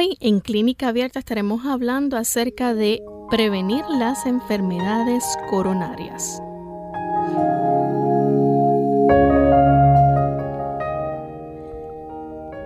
[0.00, 6.40] Hoy en Clínica Abierta estaremos hablando acerca de prevenir las enfermedades coronarias.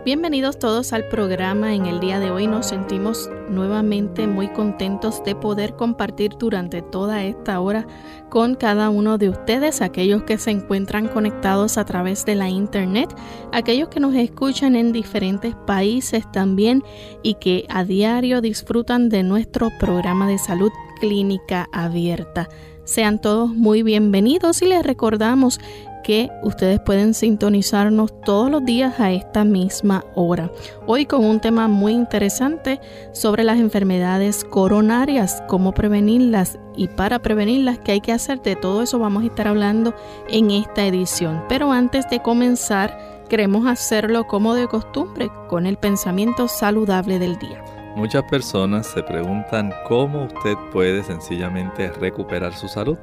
[0.05, 1.75] Bienvenidos todos al programa.
[1.75, 7.25] En el día de hoy nos sentimos nuevamente muy contentos de poder compartir durante toda
[7.25, 7.87] esta hora
[8.29, 13.15] con cada uno de ustedes, aquellos que se encuentran conectados a través de la internet,
[13.53, 16.83] aquellos que nos escuchan en diferentes países también
[17.23, 22.49] y que a diario disfrutan de nuestro programa de salud clínica abierta.
[22.85, 25.59] Sean todos muy bienvenidos y les recordamos
[26.05, 30.53] que ustedes pueden sintonizarnos todos los días a esta misma hora.
[30.87, 32.81] Hoy con un tema muy interesante
[33.13, 38.41] sobre las enfermedades coronarias, cómo prevenirlas y para prevenirlas qué hay que hacer.
[38.43, 39.95] De todo eso vamos a estar hablando
[40.29, 41.43] en esta edición.
[41.49, 42.97] Pero antes de comenzar,
[43.29, 47.65] queremos hacerlo como de costumbre, con el pensamiento saludable del día.
[47.97, 52.99] Muchas personas se preguntan cómo usted puede sencillamente recuperar su salud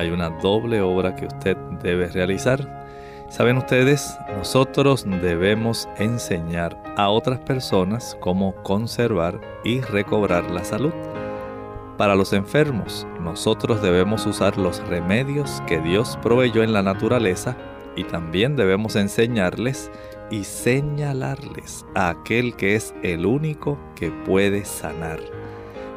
[0.00, 2.80] hay una doble obra que usted debe realizar.
[3.28, 10.92] Saben ustedes, nosotros debemos enseñar a otras personas cómo conservar y recobrar la salud.
[11.96, 17.56] Para los enfermos, nosotros debemos usar los remedios que Dios proveyó en la naturaleza
[17.94, 19.90] y también debemos enseñarles
[20.30, 25.20] y señalarles a aquel que es el único que puede sanar.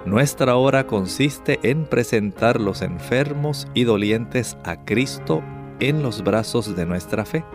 [0.05, 5.41] Nuestra obra consiste en presentar los enfermos y dolientes a Cristo
[5.79, 7.45] en los brazos de nuestra fe.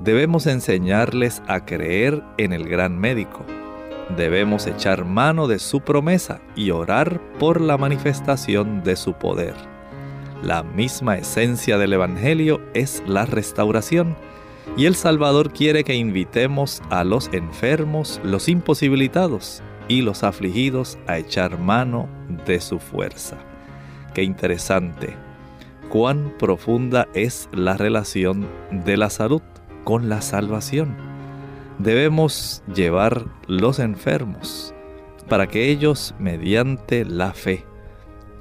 [0.00, 3.44] Debemos enseñarles a creer en el gran médico.
[4.16, 9.54] Debemos echar mano de su promesa y orar por la manifestación de su poder.
[10.42, 14.16] La misma esencia del Evangelio es la restauración,
[14.76, 21.18] y el Salvador quiere que invitemos a los enfermos, los imposibilitados y los afligidos a
[21.18, 22.08] echar mano
[22.46, 23.38] de su fuerza.
[24.14, 25.16] Qué interesante,
[25.88, 29.42] cuán profunda es la relación de la salud
[29.82, 30.94] con la salvación.
[31.80, 34.72] Debemos llevar los enfermos
[35.28, 37.64] para que ellos, mediante la fe,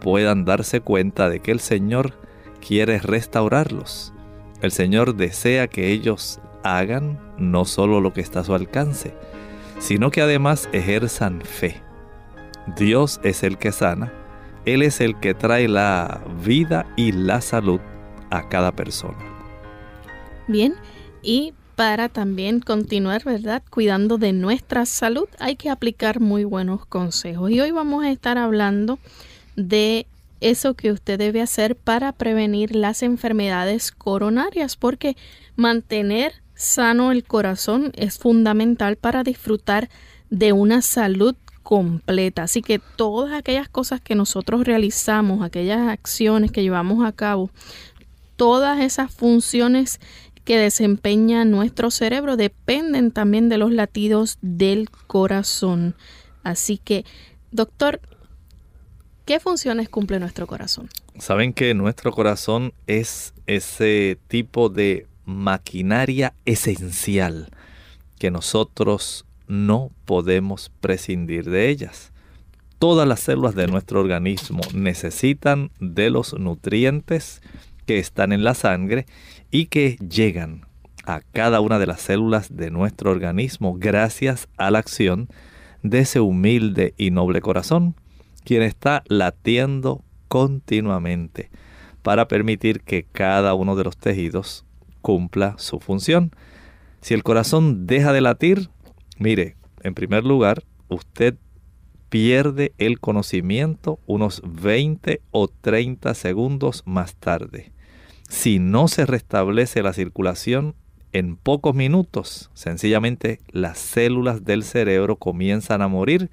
[0.02, 2.14] puedan darse cuenta de que el Señor
[2.66, 4.14] quiere restaurarlos.
[4.62, 9.16] El Señor desea que ellos hagan no solo lo que está a su alcance,
[9.80, 11.82] sino que además ejerzan fe.
[12.78, 14.14] Dios es el que sana,
[14.66, 17.80] Él es el que trae la vida y la salud
[18.30, 19.18] a cada persona.
[20.48, 20.76] Bien,
[21.22, 23.64] y para también continuar, ¿verdad?
[23.70, 27.52] Cuidando de nuestra salud, hay que aplicar muy buenos consejos.
[27.52, 29.00] Y hoy vamos a estar hablando
[29.56, 30.06] de
[30.42, 35.16] eso que usted debe hacer para prevenir las enfermedades coronarias, porque
[35.56, 39.90] mantener sano el corazón es fundamental para disfrutar
[40.30, 42.44] de una salud completa.
[42.44, 47.50] Así que todas aquellas cosas que nosotros realizamos, aquellas acciones que llevamos a cabo,
[48.36, 50.02] todas esas funciones
[50.44, 55.96] que desempeña nuestro cerebro dependen también de los latidos del corazón.
[56.44, 57.06] Así que,
[57.52, 58.02] doctor,
[59.24, 60.90] ¿qué funciones cumple nuestro corazón?
[61.20, 67.50] Saben que nuestro corazón es ese tipo de maquinaria esencial
[68.18, 72.12] que nosotros no podemos prescindir de ellas.
[72.78, 77.42] Todas las células de nuestro organismo necesitan de los nutrientes
[77.86, 79.06] que están en la sangre
[79.52, 80.66] y que llegan
[81.06, 85.28] a cada una de las células de nuestro organismo gracias a la acción
[85.82, 87.96] de ese humilde y noble corazón,
[88.44, 91.50] quien está latiendo continuamente
[92.02, 94.66] para permitir que cada uno de los tejidos
[95.02, 96.32] cumpla su función.
[97.02, 98.70] Si el corazón deja de latir,
[99.18, 101.36] mire, en primer lugar, usted
[102.10, 107.72] pierde el conocimiento unos 20 o 30 segundos más tarde.
[108.28, 110.76] Si no se restablece la circulación,
[111.12, 116.30] en pocos minutos, sencillamente las células del cerebro comienzan a morir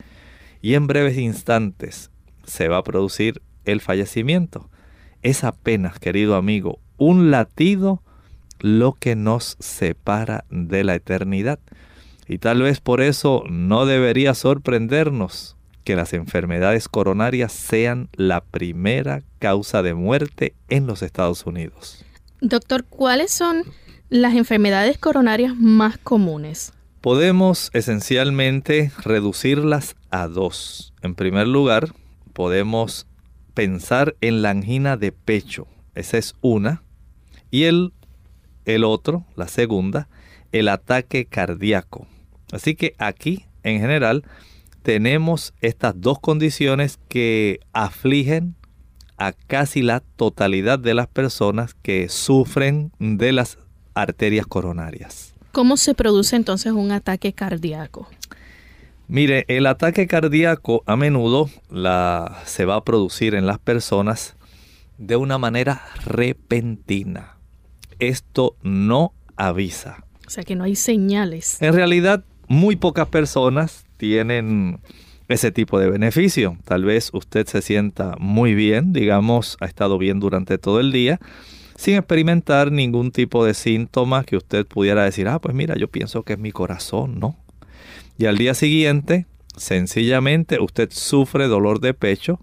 [0.60, 2.10] y en breves instantes
[2.44, 4.70] se va a producir el fallecimiento.
[5.22, 8.02] es apenas, querido amigo, un latido
[8.60, 11.58] lo que nos separa de la eternidad.
[12.28, 19.22] Y tal vez por eso no debería sorprendernos que las enfermedades coronarias sean la primera
[19.38, 22.04] causa de muerte en los Estados Unidos.
[22.40, 23.62] Doctor, ¿cuáles son
[24.08, 26.72] las enfermedades coronarias más comunes?
[27.00, 30.92] Podemos esencialmente reducirlas a dos.
[31.02, 31.92] En primer lugar,
[32.32, 33.06] podemos
[33.54, 35.68] pensar en la angina de pecho.
[35.94, 36.82] Esa es una.
[37.50, 37.92] Y el,
[38.66, 40.08] el otro, la segunda,
[40.52, 42.06] el ataque cardíaco.
[42.52, 44.24] Así que aquí, en general,
[44.82, 48.54] tenemos estas dos condiciones que afligen
[49.16, 53.58] a casi la totalidad de las personas que sufren de las
[53.94, 55.34] arterias coronarias.
[55.52, 58.08] ¿Cómo se produce entonces un ataque cardíaco?
[59.08, 64.36] Mire, el ataque cardíaco a menudo la, se va a producir en las personas
[64.98, 67.35] de una manera repentina.
[67.98, 70.04] Esto no avisa.
[70.26, 71.60] O sea que no hay señales.
[71.62, 74.80] En realidad muy pocas personas tienen
[75.28, 76.56] ese tipo de beneficio.
[76.64, 81.20] Tal vez usted se sienta muy bien, digamos, ha estado bien durante todo el día,
[81.76, 86.22] sin experimentar ningún tipo de síntoma que usted pudiera decir, ah, pues mira, yo pienso
[86.22, 87.36] que es mi corazón, ¿no?
[88.18, 89.26] Y al día siguiente,
[89.56, 92.40] sencillamente, usted sufre dolor de pecho,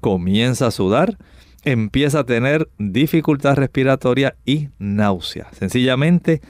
[0.00, 1.18] comienza a sudar,
[1.64, 5.48] empieza a tener dificultad respiratoria y náusea.
[5.52, 6.40] Sencillamente,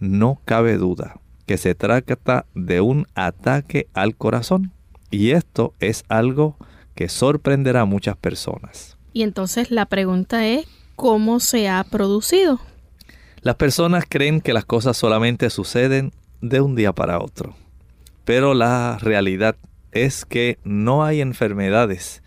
[0.00, 4.72] no cabe duda que se trata de un ataque al corazón.
[5.10, 6.56] Y esto es algo
[6.94, 8.98] que sorprenderá a muchas personas.
[9.12, 10.66] Y entonces la pregunta es,
[10.96, 12.60] ¿cómo se ha producido?
[13.42, 17.54] Las personas creen que las cosas solamente suceden de un día para otro.
[18.24, 19.56] Pero la realidad
[19.92, 22.22] es que no hay enfermedades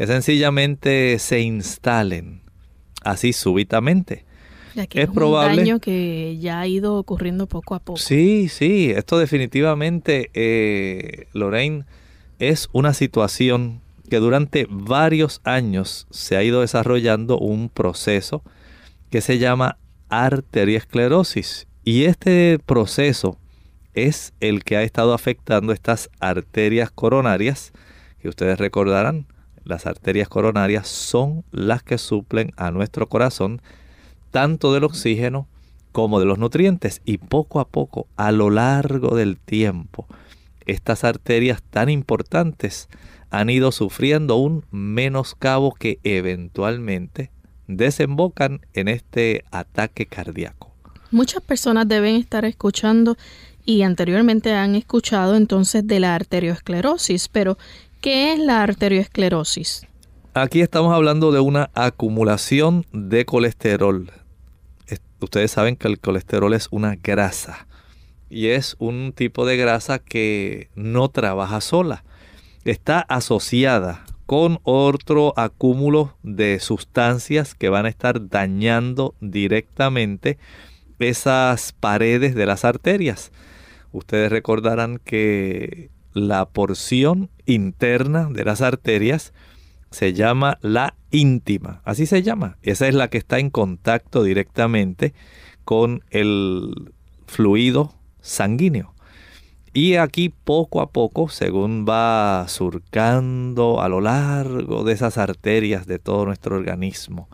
[0.00, 2.40] que sencillamente se instalen
[3.04, 4.24] así súbitamente
[4.74, 5.50] es, probable.
[5.50, 7.98] Un daño que ya ha ido ocurriendo poco a poco.
[7.98, 11.84] Sí, sí, esto definitivamente, eh, Lorraine,
[12.38, 18.42] es una situación que durante varios años se ha ido desarrollando un proceso
[19.10, 19.76] que se llama
[20.08, 21.66] arteriosclerosis.
[21.84, 23.36] Y este proceso
[23.92, 27.74] es el que ha estado afectando estas arterias coronarias,
[28.22, 29.26] que ustedes recordarán,
[29.64, 33.60] las arterias coronarias son las que suplen a nuestro corazón
[34.30, 35.48] tanto del oxígeno
[35.92, 37.00] como de los nutrientes.
[37.04, 40.06] Y poco a poco, a lo largo del tiempo,
[40.66, 42.88] estas arterias tan importantes
[43.30, 47.30] han ido sufriendo un menoscabo que eventualmente
[47.66, 50.70] desembocan en este ataque cardíaco.
[51.12, 53.16] Muchas personas deben estar escuchando
[53.64, 57.58] y anteriormente han escuchado entonces de la arteriosclerosis, pero
[58.00, 59.86] ¿qué es la arteriosclerosis?
[60.34, 64.10] Aquí estamos hablando de una acumulación de colesterol
[65.24, 67.66] ustedes saben que el colesterol es una grasa
[68.28, 72.04] y es un tipo de grasa que no trabaja sola.
[72.64, 80.38] Está asociada con otro acúmulo de sustancias que van a estar dañando directamente
[81.00, 83.32] esas paredes de las arterias.
[83.90, 89.32] Ustedes recordarán que la porción interna de las arterias
[89.90, 92.56] se llama la íntima, así se llama.
[92.62, 95.14] Esa es la que está en contacto directamente
[95.64, 96.92] con el
[97.26, 98.94] fluido sanguíneo.
[99.72, 106.00] Y aquí poco a poco, según va surcando a lo largo de esas arterias de
[106.00, 107.28] todo nuestro organismo,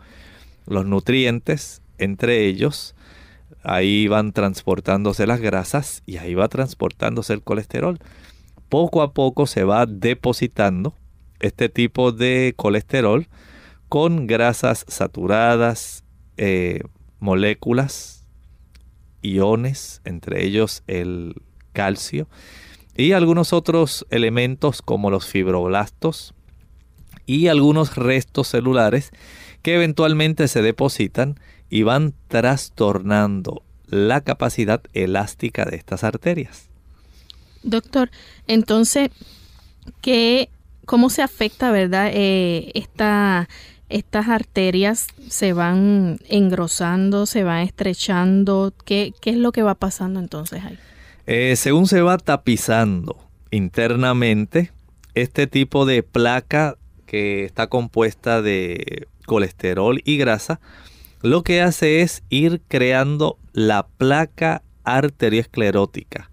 [0.67, 2.95] los nutrientes, entre ellos,
[3.63, 7.99] ahí van transportándose las grasas y ahí va transportándose el colesterol.
[8.69, 10.93] Poco a poco se va depositando
[11.39, 13.27] este tipo de colesterol
[13.89, 16.03] con grasas saturadas,
[16.37, 16.81] eh,
[17.19, 18.27] moléculas,
[19.21, 21.35] iones, entre ellos el
[21.73, 22.27] calcio,
[22.95, 26.33] y algunos otros elementos como los fibroblastos
[27.25, 29.11] y algunos restos celulares
[29.61, 36.69] que eventualmente se depositan y van trastornando la capacidad elástica de estas arterias.
[37.67, 38.09] Doctor,
[38.47, 39.09] entonces,
[40.01, 40.49] ¿qué
[40.87, 42.09] cómo se afecta, ¿verdad?
[42.13, 43.47] Eh, estas
[44.27, 48.73] arterias se van engrosando, se van estrechando.
[48.85, 50.79] ¿Qué, es lo que va pasando entonces ahí?
[51.27, 53.17] Eh, según se va tapizando
[53.51, 54.71] internamente,
[55.13, 60.61] este tipo de placa que está compuesta de colesterol y grasa,
[61.21, 66.29] lo que hace es ir creando la placa arteriosclerótica.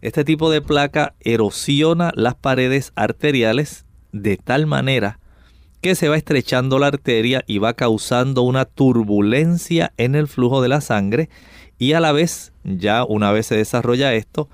[0.00, 5.18] Este tipo de placa erosiona las paredes arteriales de tal manera
[5.80, 10.68] que se va estrechando la arteria y va causando una turbulencia en el flujo de
[10.68, 11.28] la sangre
[11.78, 14.48] y a la vez, ya una vez se desarrolla esto,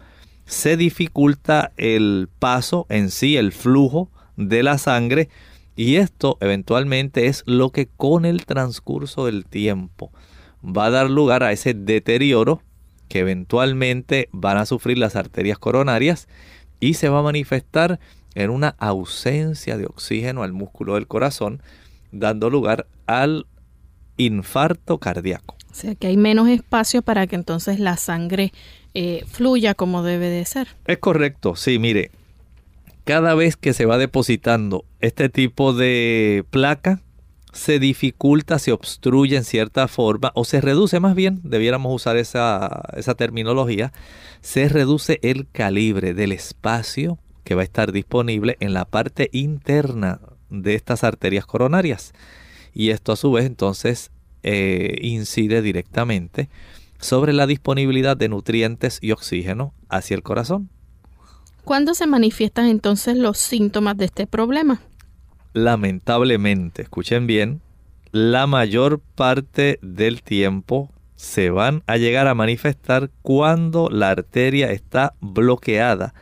[0.47, 5.29] se dificulta el paso en sí, el flujo de la sangre
[5.77, 10.11] y esto eventualmente es lo que con el transcurso del tiempo
[10.65, 12.63] va a dar lugar a ese deterioro
[13.15, 16.27] que eventualmente van a sufrir las arterias coronarias
[16.81, 18.01] y se va a manifestar
[18.35, 21.63] en una ausencia de oxígeno al músculo del corazón,
[22.11, 23.47] dando lugar al
[24.17, 25.55] infarto cardíaco.
[25.71, 28.53] O sea que hay menos espacio para que entonces la sangre
[28.95, 30.67] eh, fluya como debe de ser.
[30.85, 32.11] Es correcto, sí, mire,
[33.05, 37.01] cada vez que se va depositando este tipo de placa,
[37.55, 42.83] se dificulta, se obstruye en cierta forma, o se reduce más bien, debiéramos usar esa,
[42.97, 43.93] esa terminología,
[44.41, 50.21] se reduce el calibre del espacio que va a estar disponible en la parte interna
[50.51, 52.13] de estas arterias coronarias.
[52.75, 54.11] Y esto a su vez entonces
[54.43, 56.49] eh, incide directamente
[56.99, 60.71] sobre la disponibilidad de nutrientes y oxígeno hacia el corazón.
[61.65, 64.83] ¿Cuándo se manifiestan entonces los síntomas de este problema?
[65.55, 67.63] Lamentablemente, escuchen bien,
[68.11, 75.15] la mayor parte del tiempo se van a llegar a manifestar cuando la arteria está
[75.21, 76.13] bloqueada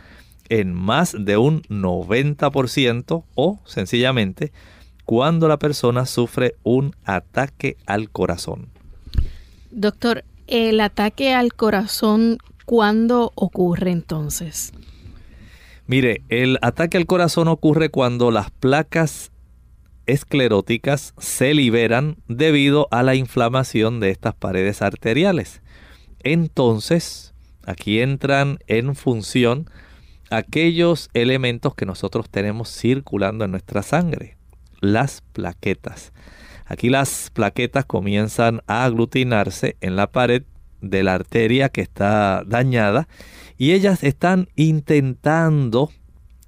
[0.50, 4.52] en más de un 90% o sencillamente
[5.06, 8.68] cuando la persona sufre un ataque al corazón.
[9.70, 12.36] Doctor, ¿el ataque al corazón
[12.66, 14.74] cuándo ocurre entonces?
[15.92, 19.30] Mire, el ataque al corazón ocurre cuando las placas
[20.06, 25.60] escleróticas se liberan debido a la inflamación de estas paredes arteriales.
[26.20, 27.34] Entonces,
[27.66, 29.68] aquí entran en función
[30.30, 34.38] aquellos elementos que nosotros tenemos circulando en nuestra sangre,
[34.80, 36.14] las plaquetas.
[36.64, 40.44] Aquí las plaquetas comienzan a aglutinarse en la pared
[40.82, 43.08] de la arteria que está dañada
[43.56, 45.90] y ellas están intentando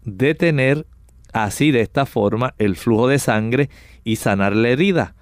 [0.05, 0.87] detener
[1.33, 3.71] así de esta forma el flujo de sangre
[4.05, 5.15] y sanar la herida.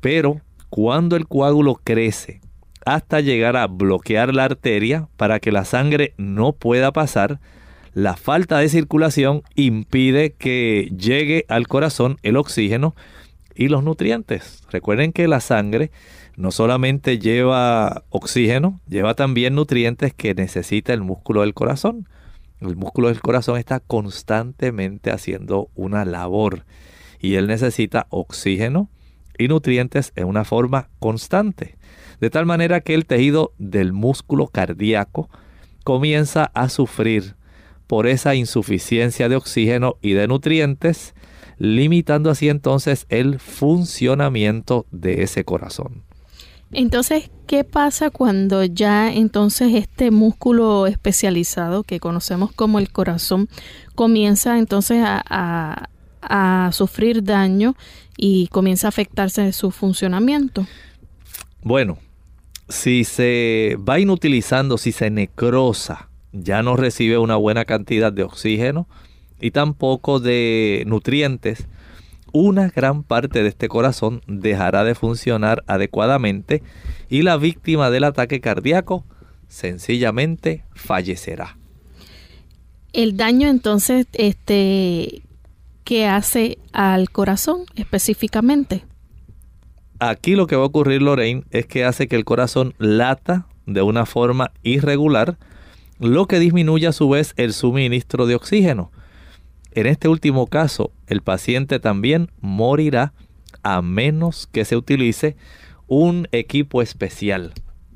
[0.00, 2.40] Pero cuando el coágulo crece
[2.86, 7.40] hasta llegar a bloquear la arteria para que la sangre no pueda pasar,
[7.92, 12.94] la falta de circulación impide que llegue al corazón el oxígeno
[13.54, 14.62] y los nutrientes.
[14.70, 15.90] Recuerden que la sangre
[16.40, 22.08] no solamente lleva oxígeno, lleva también nutrientes que necesita el músculo del corazón.
[22.60, 26.64] El músculo del corazón está constantemente haciendo una labor
[27.20, 28.88] y él necesita oxígeno
[29.38, 31.76] y nutrientes en una forma constante.
[32.20, 35.28] De tal manera que el tejido del músculo cardíaco
[35.84, 37.34] comienza a sufrir
[37.86, 41.14] por esa insuficiencia de oxígeno y de nutrientes,
[41.58, 46.08] limitando así entonces el funcionamiento de ese corazón.
[46.72, 53.48] Entonces, ¿qué pasa cuando ya entonces este músculo especializado que conocemos como el corazón
[53.94, 55.88] comienza entonces a,
[56.22, 57.74] a sufrir daño
[58.16, 60.66] y comienza a afectarse su funcionamiento?
[61.62, 61.98] Bueno,
[62.68, 68.86] si se va inutilizando, si se necrosa ya no recibe una buena cantidad de oxígeno
[69.40, 71.66] y tampoco de nutrientes,
[72.32, 76.62] una gran parte de este corazón dejará de funcionar adecuadamente
[77.08, 79.04] y la víctima del ataque cardíaco
[79.48, 81.56] sencillamente fallecerá.
[82.92, 85.22] El daño entonces, este,
[85.84, 88.84] ¿qué hace al corazón específicamente?
[90.00, 93.82] Aquí lo que va a ocurrir, Lorraine, es que hace que el corazón lata de
[93.82, 95.36] una forma irregular,
[95.98, 98.90] lo que disminuye a su vez el suministro de oxígeno.
[99.72, 103.12] En este último caso, el paciente también morirá
[103.62, 105.36] a menos que se utilice
[105.86, 107.52] un equipo especial.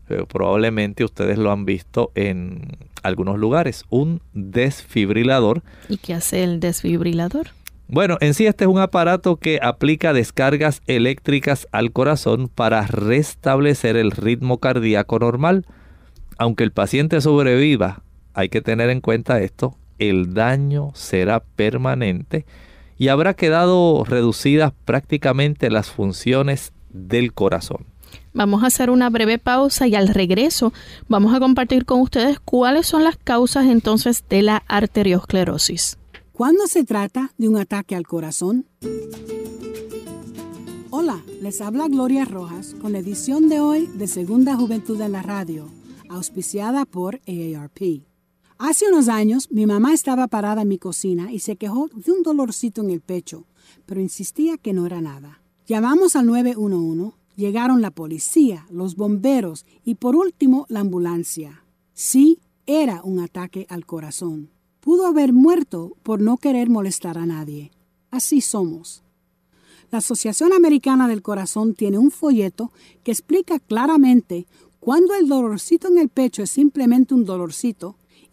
[0.09, 5.63] Eh, probablemente ustedes lo han visto en algunos lugares, un desfibrilador.
[5.89, 7.49] ¿Y qué hace el desfibrilador?
[7.89, 13.97] Bueno, en sí este es un aparato que aplica descargas eléctricas al corazón para restablecer
[13.97, 15.67] el ritmo cardíaco normal
[16.39, 18.03] aunque el paciente sobreviva,
[18.33, 22.45] hay que tener en cuenta esto, el daño será permanente
[22.97, 27.87] y habrá quedado reducidas prácticamente las funciones del corazón.
[28.33, 30.73] Vamos a hacer una breve pausa y al regreso
[31.09, 35.99] vamos a compartir con ustedes cuáles son las causas entonces de la arteriosclerosis.
[36.33, 38.67] ¿Cuándo se trata de un ataque al corazón?
[40.91, 45.23] Hola, les habla Gloria Rojas con la edición de hoy de Segunda Juventud en la
[45.23, 45.69] Radio
[46.09, 48.05] auspiciada por AARP.
[48.59, 52.23] Hace unos años mi mamá estaba parada en mi cocina y se quejó de un
[52.23, 53.47] dolorcito en el pecho.
[53.87, 55.43] pero insistía que no era nada.
[55.67, 61.65] Llamamos al 911, llegaron la policía, los bomberos y por último la ambulancia.
[61.95, 64.51] Sí, era un ataque al corazón.
[64.81, 67.73] Pudo haber muerto por no querer molestar a nadie.
[68.11, 69.03] Así somos.
[69.91, 74.47] La Asociación Americana del Corazón tiene un folleto que explica claramente
[74.79, 77.97] cuándo el dolorcito en el pecho es simplemente un dolorcito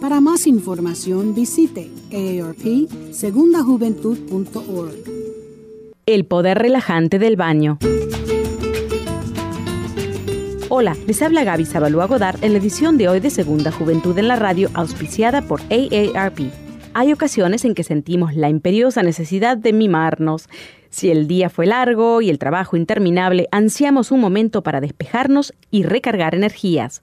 [0.00, 4.94] Para más información visite aarpsegundajuventud.org.
[6.06, 7.80] El poder relajante del baño.
[10.70, 14.28] Hola, les habla Gaby Zabalúa Godard en la edición de hoy de Segunda Juventud en
[14.28, 16.40] la Radio, auspiciada por AARP.
[16.94, 20.48] Hay ocasiones en que sentimos la imperiosa necesidad de mimarnos.
[20.88, 25.82] Si el día fue largo y el trabajo interminable, ansiamos un momento para despejarnos y
[25.82, 27.02] recargar energías.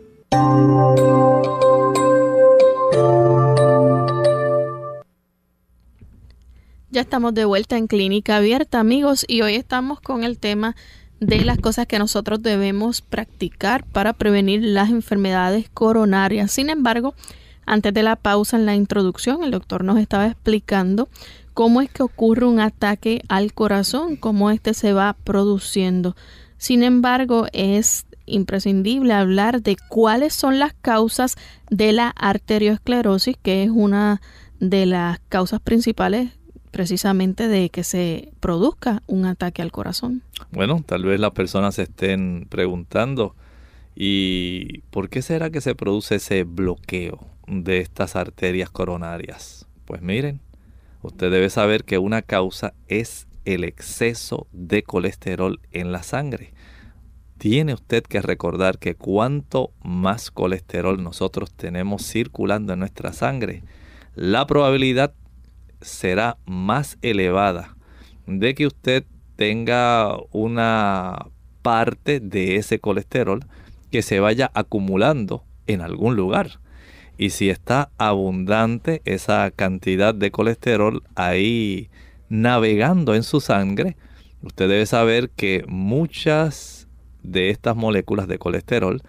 [0.31, 0.37] Ya
[7.01, 10.77] estamos de vuelta en Clínica Abierta, amigos, y hoy estamos con el tema
[11.19, 16.49] de las cosas que nosotros debemos practicar para prevenir las enfermedades coronarias.
[16.51, 17.13] Sin embargo,
[17.65, 21.09] antes de la pausa en la introducción, el doctor nos estaba explicando
[21.53, 26.15] cómo es que ocurre un ataque al corazón, cómo este se va produciendo.
[26.57, 31.35] Sin embargo, es imprescindible hablar de cuáles son las causas
[31.69, 34.21] de la arteriosclerosis, que es una
[34.59, 36.31] de las causas principales
[36.71, 40.23] precisamente de que se produzca un ataque al corazón.
[40.51, 43.35] Bueno, tal vez las personas se estén preguntando,
[43.95, 49.67] ¿y por qué será que se produce ese bloqueo de estas arterias coronarias?
[49.85, 50.39] Pues miren,
[51.01, 56.53] usted debe saber que una causa es el exceso de colesterol en la sangre
[57.41, 63.63] tiene usted que recordar que cuanto más colesterol nosotros tenemos circulando en nuestra sangre,
[64.13, 65.15] la probabilidad
[65.81, 67.75] será más elevada
[68.27, 69.05] de que usted
[69.37, 71.29] tenga una
[71.63, 73.43] parte de ese colesterol
[73.89, 76.59] que se vaya acumulando en algún lugar.
[77.17, 81.89] Y si está abundante esa cantidad de colesterol ahí
[82.29, 83.97] navegando en su sangre,
[84.43, 86.80] usted debe saber que muchas
[87.23, 89.01] de estas moléculas de colesterol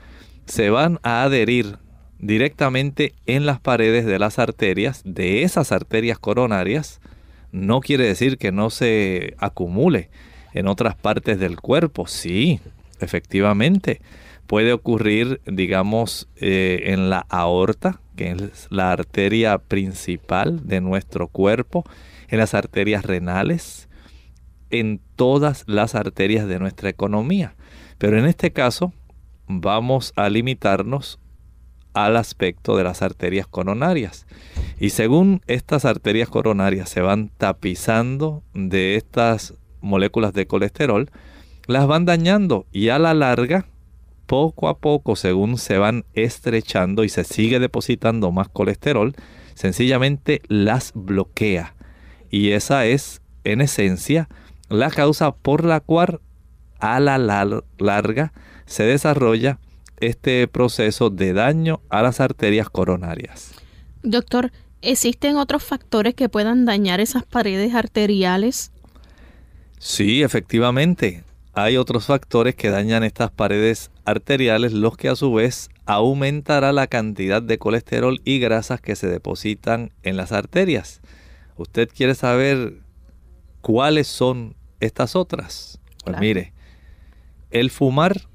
[0.46, 1.79] se van a adherir
[2.18, 7.01] directamente en las paredes de las arterias, de esas arterias coronarias,
[7.51, 10.09] no quiere decir que no se acumule
[10.55, 12.07] en otras partes del cuerpo.
[12.07, 12.61] Sí,
[13.01, 14.01] efectivamente.
[14.46, 21.85] Puede ocurrir, digamos, eh, en la aorta, que es la arteria principal de nuestro cuerpo,
[22.29, 23.88] en las arterias renales,
[24.70, 27.55] en todas las arterias de nuestra economía.
[28.02, 28.92] Pero en este caso
[29.46, 31.20] vamos a limitarnos
[31.94, 34.26] al aspecto de las arterias coronarias.
[34.80, 41.12] Y según estas arterias coronarias se van tapizando de estas moléculas de colesterol,
[41.68, 43.66] las van dañando y a la larga,
[44.26, 49.14] poco a poco, según se van estrechando y se sigue depositando más colesterol,
[49.54, 51.76] sencillamente las bloquea.
[52.30, 54.28] Y esa es, en esencia,
[54.68, 56.18] la causa por la cual
[56.83, 57.16] a la
[57.79, 58.33] larga
[58.66, 59.61] se desarrolla
[60.01, 63.53] este proceso de daño a las arterias coronarias.
[64.03, 64.51] Doctor,
[64.83, 68.73] ¿existen otros factores que puedan dañar esas paredes arteriales?
[69.79, 71.23] Sí, efectivamente.
[71.55, 76.88] Hay otros factores que dañan estas paredes arteriales, los que a su vez aumentará la
[76.88, 81.01] cantidad de colesterol y grasas que se depositan en las arterias.
[81.57, 82.81] ¿Usted quiere saber
[83.61, 85.79] cuáles son estas otras?
[86.05, 86.53] Pues mire,
[87.52, 88.28] el fumar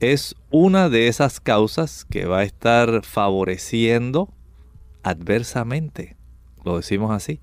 [0.00, 4.28] es una de esas causas que va a estar favoreciendo
[5.02, 6.16] adversamente,
[6.64, 7.40] lo decimos así,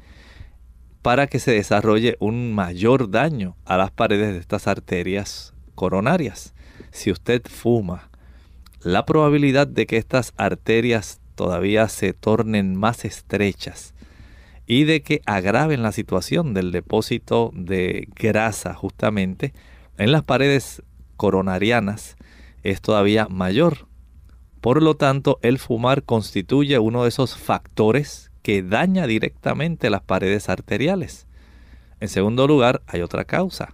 [1.02, 6.54] para que se desarrolle un mayor daño a las paredes de estas arterias coronarias.
[6.92, 8.10] Si usted fuma,
[8.82, 13.94] la probabilidad de que estas arterias todavía se tornen más estrechas
[14.68, 19.54] y de que agraven la situación del depósito de grasa justamente
[19.98, 20.84] en las paredes
[21.24, 22.18] coronarianas
[22.64, 23.88] es todavía mayor.
[24.60, 30.50] Por lo tanto, el fumar constituye uno de esos factores que daña directamente las paredes
[30.50, 31.26] arteriales.
[32.02, 33.74] En segundo lugar, hay otra causa.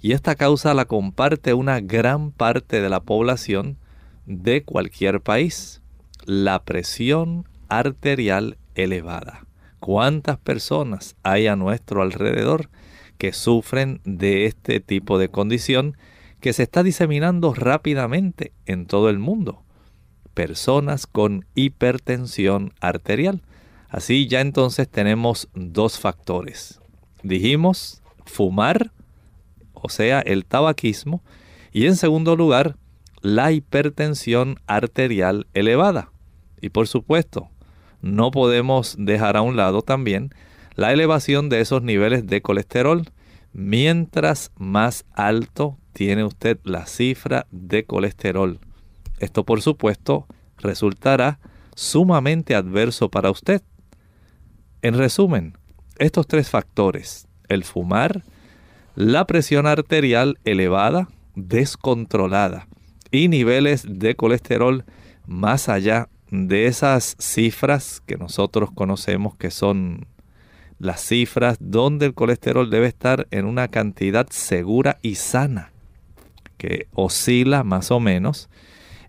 [0.00, 3.76] Y esta causa la comparte una gran parte de la población
[4.24, 5.82] de cualquier país.
[6.24, 9.44] La presión arterial elevada.
[9.78, 12.70] ¿Cuántas personas hay a nuestro alrededor
[13.18, 15.98] que sufren de este tipo de condición
[16.40, 19.62] que se está diseminando rápidamente en todo el mundo.
[20.34, 23.42] Personas con hipertensión arterial.
[23.88, 26.80] Así ya entonces tenemos dos factores.
[27.22, 28.92] Dijimos fumar,
[29.72, 31.22] o sea, el tabaquismo,
[31.72, 32.76] y en segundo lugar,
[33.20, 36.12] la hipertensión arterial elevada.
[36.60, 37.48] Y por supuesto,
[38.00, 40.30] no podemos dejar a un lado también
[40.74, 43.10] la elevación de esos niveles de colesterol.
[43.52, 48.60] Mientras más alto tiene usted la cifra de colesterol.
[49.18, 51.40] Esto por supuesto resultará
[51.74, 53.62] sumamente adverso para usted.
[54.80, 55.58] En resumen,
[55.98, 58.22] estos tres factores, el fumar,
[58.94, 62.68] la presión arterial elevada, descontrolada
[63.10, 64.84] y niveles de colesterol
[65.26, 70.06] más allá de esas cifras que nosotros conocemos que son
[70.78, 75.72] las cifras donde el colesterol debe estar en una cantidad segura y sana
[76.58, 78.50] que oscila más o menos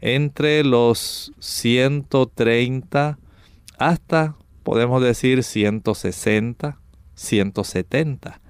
[0.01, 3.19] entre los 130
[3.77, 6.79] hasta, podemos decir, 160,
[7.15, 8.41] 170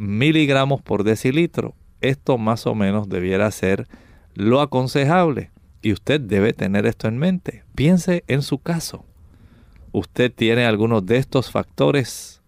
[0.00, 1.74] miligramos por decilitro.
[2.00, 3.86] Esto más o menos debiera ser
[4.34, 5.50] lo aconsejable.
[5.82, 7.64] Y usted debe tener esto en mente.
[7.74, 9.04] Piense en su caso.
[9.92, 12.40] ¿Usted tiene algunos de estos factores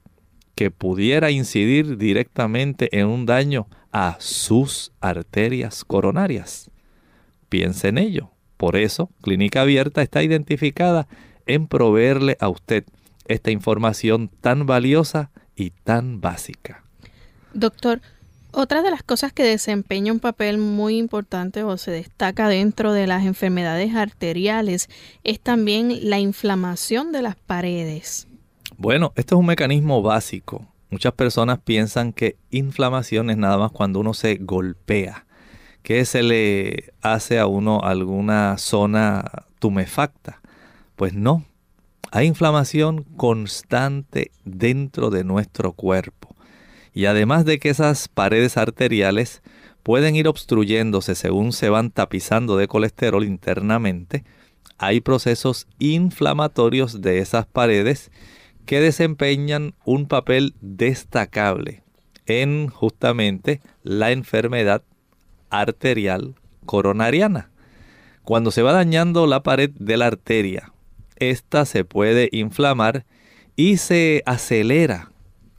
[0.54, 6.70] que pudiera incidir directamente en un daño a sus arterias coronarias.
[7.48, 8.30] Piense en ello.
[8.56, 11.06] Por eso, Clínica Abierta está identificada
[11.46, 12.84] en proveerle a usted
[13.26, 16.84] esta información tan valiosa y tan básica.
[17.52, 18.00] Doctor,
[18.52, 23.06] otra de las cosas que desempeña un papel muy importante o se destaca dentro de
[23.06, 24.88] las enfermedades arteriales
[25.24, 28.28] es también la inflamación de las paredes.
[28.76, 33.98] Bueno, este es un mecanismo básico Muchas personas piensan que inflamación es nada más cuando
[33.98, 35.24] uno se golpea,
[35.82, 39.24] que se le hace a uno alguna zona
[39.58, 40.42] tumefacta.
[40.94, 41.46] Pues no,
[42.10, 46.36] hay inflamación constante dentro de nuestro cuerpo.
[46.92, 49.40] Y además de que esas paredes arteriales
[49.82, 54.24] pueden ir obstruyéndose según se van tapizando de colesterol internamente,
[54.76, 58.10] hay procesos inflamatorios de esas paredes
[58.66, 61.82] que desempeñan un papel destacable
[62.26, 64.82] en justamente la enfermedad
[65.50, 67.50] arterial coronariana.
[68.24, 70.72] Cuando se va dañando la pared de la arteria,
[71.16, 73.04] esta se puede inflamar
[73.56, 75.10] y se acelera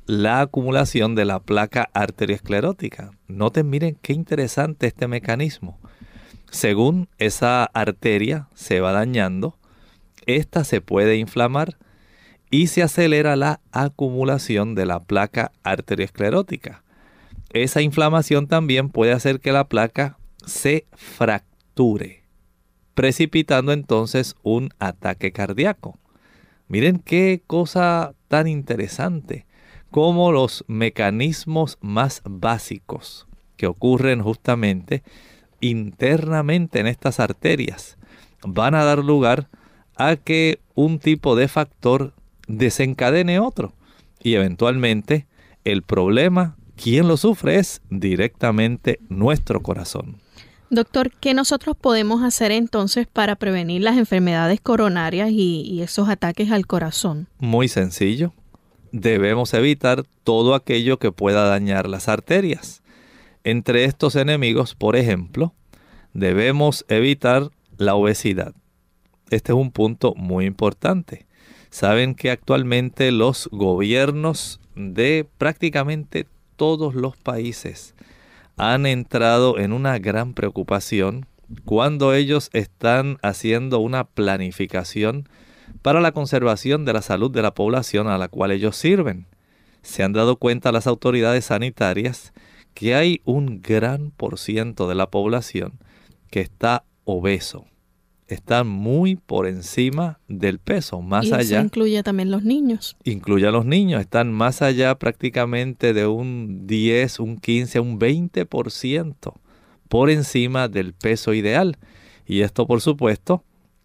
[0.06, 3.12] la acumulación de la placa arteriosclerótica.
[3.28, 5.80] Noten, miren qué interesante este mecanismo.
[6.52, 9.58] Según esa arteria se va dañando,
[10.26, 11.78] esta se puede inflamar
[12.54, 16.84] y se acelera la acumulación de la placa arteriosclerótica.
[17.50, 22.26] Esa inflamación también puede hacer que la placa se fracture,
[22.94, 25.98] precipitando entonces un ataque cardíaco.
[26.68, 29.48] Miren qué cosa tan interesante,
[29.90, 33.26] como los mecanismos más básicos
[33.58, 35.02] que ocurren justamente
[35.60, 37.98] internamente en estas arterias
[38.44, 39.50] van a dar lugar
[39.96, 42.14] a que un tipo de factor
[42.58, 43.74] desencadene otro
[44.22, 45.28] y eventualmente
[45.64, 50.18] el problema, quien lo sufre es directamente nuestro corazón.
[50.70, 56.66] Doctor, ¿qué nosotros podemos hacer entonces para prevenir las enfermedades coronarias y, esos ataques al
[56.66, 57.28] corazón?
[57.38, 58.34] Muy sencillo.
[58.92, 62.82] Debemos evitar todo aquello que pueda dañar las arterias.
[63.44, 65.54] Entre estos enemigos, por ejemplo,
[66.14, 68.56] debemos evitar la obesidad.
[69.30, 71.28] Este es un punto muy importante.
[71.74, 77.96] Saben que actualmente los gobiernos de prácticamente todos los países
[78.58, 81.26] han entrado en una gran preocupación
[81.66, 85.28] cuando ellos están haciendo una planificación
[85.82, 89.26] para la conservación de la salud de la población a la cual ellos sirven.
[89.82, 92.34] Se han dado cuenta las autoridades sanitarias
[92.76, 95.80] que hay un gran por ciento de la población
[96.30, 97.66] que está obeso
[98.34, 101.58] están muy por encima del peso, más y allá.
[101.58, 102.98] Eso incluye también los niños.
[103.04, 109.34] Incluye a los niños, están más allá prácticamente de un 10, un 15, un 20%
[109.88, 111.78] por encima del peso ideal.
[112.26, 113.44] Y esto, por supuesto,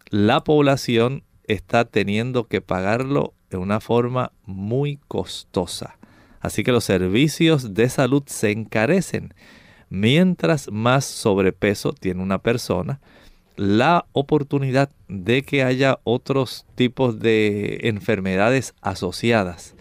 [0.09, 5.97] la población está teniendo que pagarlo de una forma muy costosa.
[6.39, 9.33] Así que los servicios de salud se encarecen.
[9.89, 13.01] Mientras más sobrepeso tiene una persona,
[13.59, 19.75] la oportunidad de que haya otros tipos de enfermedades asociadas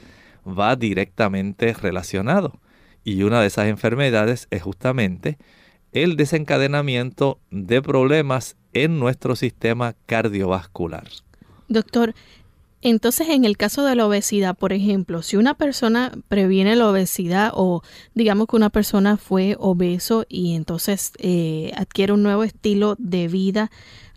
[0.44, 2.58] va directamente relacionado.
[3.04, 5.38] Y una de esas enfermedades es justamente
[5.92, 11.06] el desencadenamiento de problemas en nuestro sistema cardiovascular.
[11.68, 12.14] Doctor,
[12.80, 17.50] entonces, en el caso de la obesidad, por ejemplo, si una persona previene la obesidad
[17.54, 17.82] o
[18.14, 23.70] digamos que una persona fue obeso y entonces eh, adquiere un nuevo estilo de vida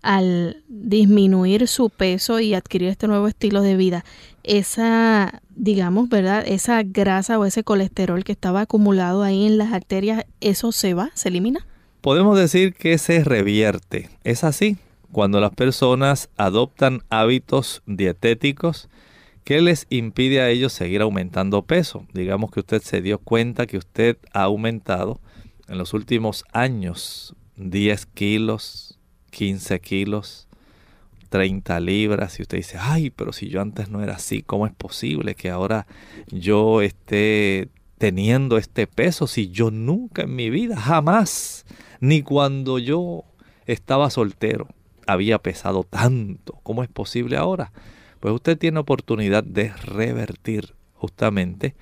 [0.03, 4.03] al disminuir su peso y adquirir este nuevo estilo de vida,
[4.43, 6.43] esa, digamos, ¿verdad?
[6.47, 11.11] Esa grasa o ese colesterol que estaba acumulado ahí en las arterias, ¿eso se va?
[11.13, 11.65] ¿Se elimina?
[12.01, 14.09] Podemos decir que se revierte.
[14.23, 14.77] Es así
[15.11, 18.89] cuando las personas adoptan hábitos dietéticos
[19.43, 22.05] que les impide a ellos seguir aumentando peso.
[22.13, 25.19] Digamos que usted se dio cuenta que usted ha aumentado
[25.67, 28.97] en los últimos años 10 kilos,
[29.31, 30.47] 15 kilos,
[31.29, 34.73] 30 libras y usted dice, ay, pero si yo antes no era así, ¿cómo es
[34.73, 35.87] posible que ahora
[36.29, 41.65] yo esté teniendo este peso si yo nunca en mi vida, jamás,
[41.99, 43.23] ni cuando yo
[43.65, 44.67] estaba soltero,
[45.11, 46.59] había pesado tanto.
[46.63, 47.71] ¿Cómo es posible ahora?
[48.19, 51.75] Pues usted tiene oportunidad de revertir justamente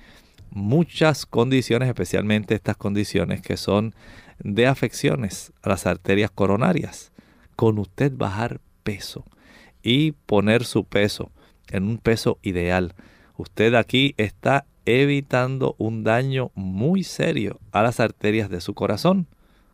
[0.50, 3.94] muchas condiciones, especialmente estas condiciones que son
[4.38, 7.12] de afecciones a las arterias coronarias.
[7.56, 9.24] Con usted bajar peso
[9.82, 11.30] y poner su peso
[11.68, 12.94] en un peso ideal,
[13.36, 19.26] usted aquí está evitando un daño muy serio a las arterias de su corazón.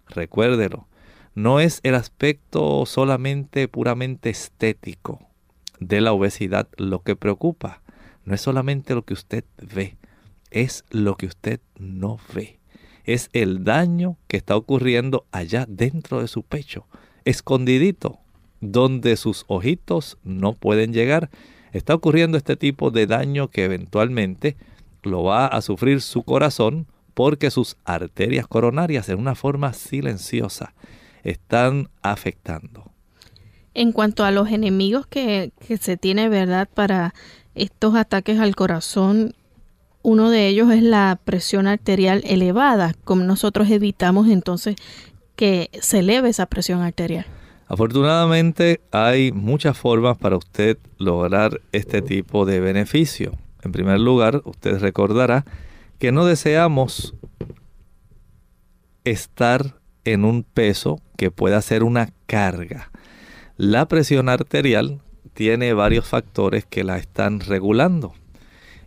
[0.09, 0.89] Recuérdelo,
[1.37, 5.21] no es el aspecto solamente puramente estético
[5.81, 7.83] de la obesidad lo que preocupa.
[8.25, 9.99] No es solamente lo que usted ve,
[10.51, 12.59] es lo que usted no ve.
[13.05, 16.87] Es el daño que está ocurriendo allá dentro de su pecho,
[17.27, 18.19] escondidito,
[18.63, 21.29] donde sus ojitos no pueden llegar.
[21.73, 24.57] Está ocurriendo este tipo de daño que eventualmente
[25.03, 30.73] lo va a sufrir su corazón porque sus arterias coronarias en una forma silenciosa
[31.27, 32.91] están afectando.
[33.75, 37.15] En cuanto a los enemigos que, se tiene, ¿verdad?, para
[37.55, 39.35] estos ataques al corazón,
[40.03, 42.95] uno de ellos es la presión arterial elevada.
[43.05, 44.77] como nosotros evitamos entonces
[45.35, 47.27] que se eleve esa presión arterial?
[47.69, 53.33] Afortunadamente hay muchas formas para usted lograr este tipo de beneficio.
[53.63, 55.45] En primer lugar, usted recordará
[55.99, 57.15] que no deseamos
[59.05, 59.75] estar
[60.07, 62.91] en un peso que pueda ser una carga.
[63.57, 65.01] La presión arterial
[65.35, 68.15] tiene varios factores que la están regulando.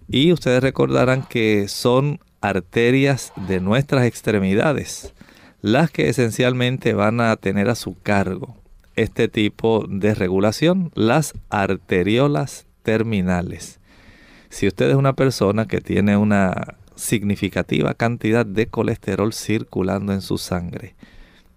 [0.07, 5.13] Y ustedes recordarán que son arterias de nuestras extremidades
[5.61, 8.55] las que esencialmente van a tener a su cargo
[8.95, 13.79] este tipo de regulación, las arteriolas terminales.
[14.49, 20.37] Si usted es una persona que tiene una significativa cantidad de colesterol circulando en su
[20.37, 20.95] sangre,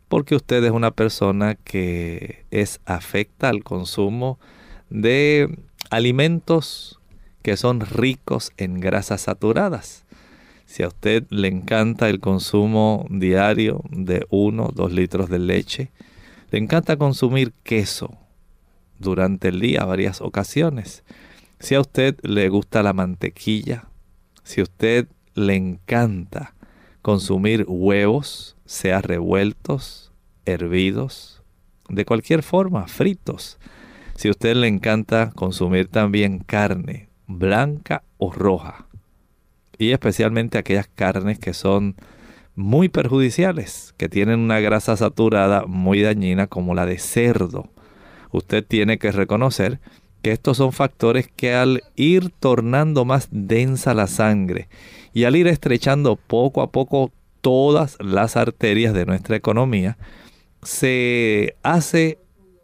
[0.09, 4.39] porque usted es una persona que es afecta al consumo
[4.89, 5.59] de
[5.91, 7.01] alimentos
[7.43, 10.05] que son ricos en grasas saturadas.
[10.65, 15.91] si a usted le encanta el consumo diario de uno, dos litros de leche,
[16.51, 18.17] le encanta consumir queso
[18.99, 21.03] durante el día varias ocasiones,
[21.59, 23.85] si a usted le gusta la mantequilla,
[24.45, 26.55] si usted le encanta
[27.03, 30.12] consumir huevos, sea revueltos,
[30.45, 31.42] hervidos,
[31.88, 33.59] de cualquier forma, fritos.
[34.14, 38.87] Si a usted le encanta consumir también carne, blanca o roja,
[39.79, 41.97] y especialmente aquellas carnes que son
[42.55, 47.71] muy perjudiciales, que tienen una grasa saturada muy dañina como la de cerdo.
[48.31, 49.81] Usted tiene que reconocer
[50.23, 54.68] que estos son factores que al ir tornando más densa la sangre
[55.12, 59.98] y al ir estrechando poco a poco todas las arterias de nuestra economía,
[60.62, 62.18] se hace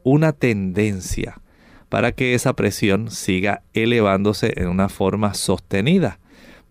[0.05, 1.41] una tendencia
[1.89, 6.19] para que esa presión siga elevándose en una forma sostenida.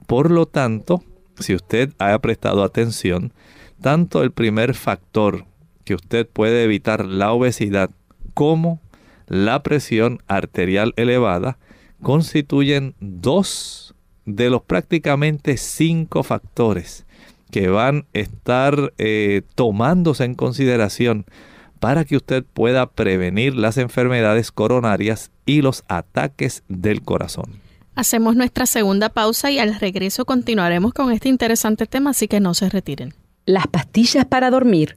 [0.06, 1.04] Por lo tanto,
[1.40, 3.34] si usted ha prestado atención,
[3.82, 5.46] tanto el primer factor
[5.84, 7.90] que usted puede evitar la obesidad
[8.34, 8.80] como
[9.28, 11.58] la presión arterial elevada
[12.02, 13.96] constituyen dos
[14.28, 17.06] de los prácticamente cinco factores
[17.50, 21.26] que van a estar eh, tomándose en consideración
[21.80, 27.62] para que usted pueda prevenir las enfermedades coronarias y los ataques del corazón.
[27.96, 32.54] Hacemos nuestra segunda pausa y al regreso continuaremos con este interesante tema, así que no
[32.54, 33.14] se retiren.
[33.46, 34.96] Las pastillas para dormir.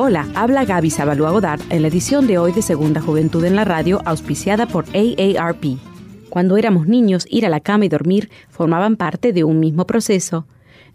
[0.00, 3.64] Hola, habla Gaby Sabalúa Godard en la edición de hoy de Segunda Juventud en la
[3.64, 5.76] Radio, auspiciada por AARP.
[6.28, 10.46] Cuando éramos niños, ir a la cama y dormir formaban parte de un mismo proceso.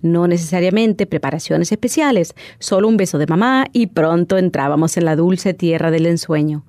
[0.02, 5.54] No necesariamente preparaciones especiales, solo un beso de mamá y pronto entrábamos en la dulce
[5.54, 6.63] tierra del ensueño.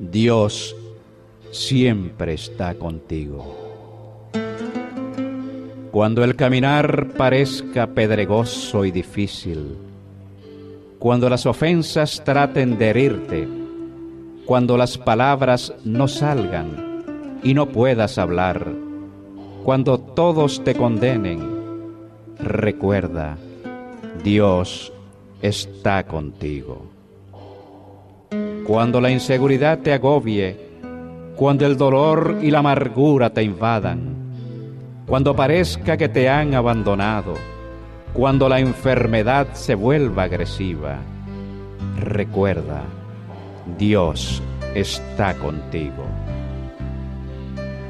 [0.00, 0.74] Dios
[1.52, 4.28] siempre está contigo.
[5.92, 9.76] Cuando el caminar parezca pedregoso y difícil,
[10.98, 13.46] cuando las ofensas traten de herirte,
[14.44, 16.90] cuando las palabras no salgan,
[17.42, 18.66] y no puedas hablar.
[19.64, 21.40] Cuando todos te condenen,
[22.38, 23.36] recuerda,
[24.22, 24.92] Dios
[25.40, 26.82] está contigo.
[28.66, 30.56] Cuando la inseguridad te agobie,
[31.36, 34.14] cuando el dolor y la amargura te invadan,
[35.06, 37.34] cuando parezca que te han abandonado,
[38.12, 40.98] cuando la enfermedad se vuelva agresiva,
[41.98, 42.82] recuerda,
[43.78, 44.42] Dios
[44.74, 46.04] está contigo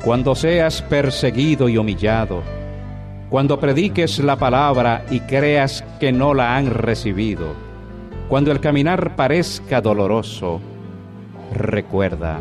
[0.04, 2.42] cuando seas perseguido y humillado,
[3.30, 7.54] cuando prediques la palabra y creas que no la han recibido,
[8.28, 10.61] cuando el caminar parezca doloroso,
[11.55, 12.40] recuerda,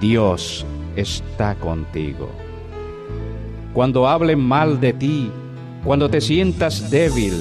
[0.00, 0.66] Dios
[0.96, 2.28] está contigo.
[3.72, 5.30] Cuando hablen mal de ti,
[5.84, 7.34] cuando te sientas débil,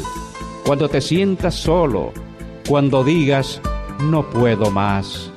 [0.63, 2.11] cuando te sientas solo,
[2.69, 3.59] cuando digas,
[3.99, 5.31] no puedo más,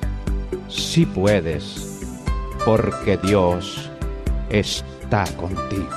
[0.69, 1.87] sí puedes
[2.67, 3.86] porque Dios
[4.51, 5.89] está contigo.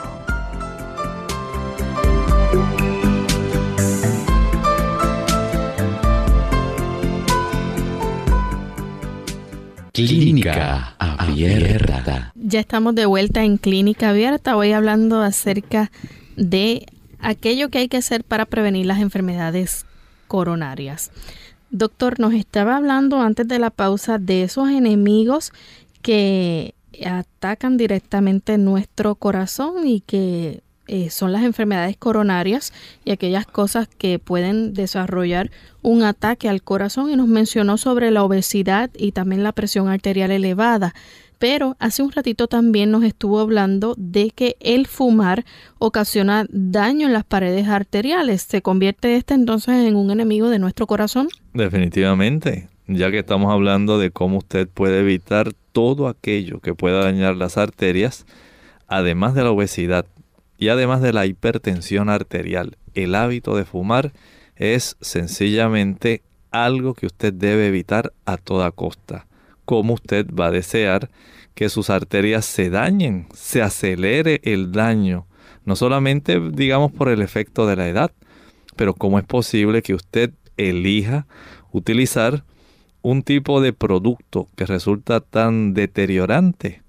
[9.93, 12.31] Clínica Abierta.
[12.35, 14.55] Ya estamos de vuelta en Clínica Abierta.
[14.55, 15.91] Voy hablando acerca
[16.37, 16.85] de
[17.19, 19.85] aquello que hay que hacer para prevenir las enfermedades
[20.27, 21.11] coronarias.
[21.69, 25.51] Doctor, nos estaba hablando antes de la pausa de esos enemigos
[26.01, 26.73] que
[27.05, 30.61] atacan directamente nuestro corazón y que
[30.91, 32.73] eh, son las enfermedades coronarias
[33.05, 35.51] y aquellas cosas que pueden desarrollar
[35.83, 40.31] un ataque al corazón y nos mencionó sobre la obesidad y también la presión arterial
[40.31, 40.95] elevada.
[41.37, 45.45] Pero hace un ratito también nos estuvo hablando de que el fumar
[45.77, 48.41] ocasiona daño en las paredes arteriales.
[48.41, 51.27] ¿Se convierte este entonces en un enemigo de nuestro corazón?
[51.53, 57.35] Definitivamente, ya que estamos hablando de cómo usted puede evitar todo aquello que pueda dañar
[57.35, 58.25] las arterias,
[58.87, 60.05] además de la obesidad,
[60.57, 64.11] y además de la hipertensión arterial, el hábito de fumar
[64.55, 69.27] es sencillamente algo que usted debe evitar a toda costa.
[69.65, 71.09] Como usted va a desear
[71.55, 75.27] que sus arterias se dañen, se acelere el daño,
[75.65, 78.11] no solamente digamos por el efecto de la edad,
[78.75, 81.27] pero cómo es posible que usted elija
[81.71, 82.43] utilizar
[83.01, 86.81] un tipo de producto que resulta tan deteriorante.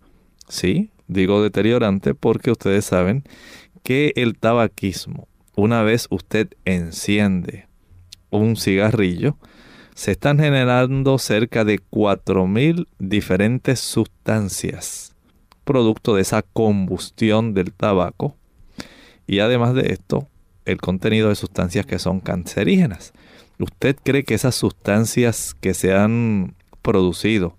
[0.49, 3.25] Sí, digo deteriorante porque ustedes saben
[3.83, 7.69] que el tabaquismo, una vez usted enciende
[8.31, 9.37] un cigarrillo,
[9.95, 15.15] se están generando cerca de 4.000 diferentes sustancias,
[15.65, 18.37] producto de esa combustión del tabaco.
[19.27, 20.29] Y además de esto,
[20.65, 23.13] el contenido de sustancias que son cancerígenas.
[23.61, 27.57] ¿Usted cree que esas sustancias que se han producido,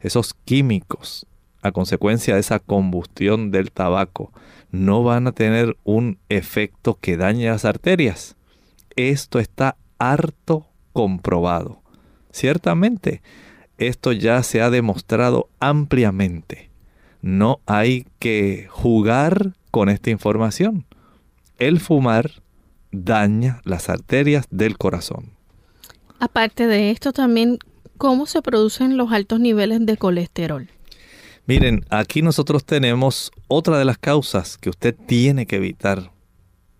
[0.00, 1.26] esos químicos,
[1.62, 4.32] a consecuencia de esa combustión del tabaco,
[4.70, 8.36] no van a tener un efecto que dañe las arterias.
[8.96, 11.80] Esto está harto comprobado.
[12.32, 13.22] Ciertamente,
[13.78, 16.70] esto ya se ha demostrado ampliamente.
[17.22, 20.86] No hay que jugar con esta información.
[21.58, 22.42] El fumar
[22.92, 25.35] daña las arterias del corazón.
[26.18, 27.58] Aparte de esto, también,
[27.98, 30.68] ¿cómo se producen los altos niveles de colesterol?
[31.46, 36.10] Miren, aquí nosotros tenemos otra de las causas que usted tiene que evitar,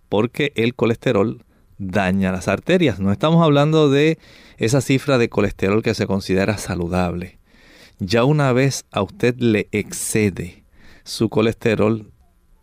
[0.09, 1.45] porque el colesterol
[1.78, 2.99] daña las arterias.
[2.99, 4.18] No estamos hablando de
[4.57, 7.39] esa cifra de colesterol que se considera saludable.
[7.99, 10.64] Ya una vez a usted le excede
[11.05, 12.11] su colesterol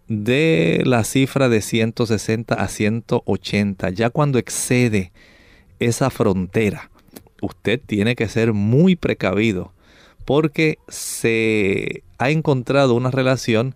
[0.08, 5.12] de la cifra de 160 a 180, ya cuando excede
[5.80, 6.90] esa frontera,
[7.42, 9.74] usted tiene que ser muy precavido
[10.26, 13.76] porque se ha encontrado una relación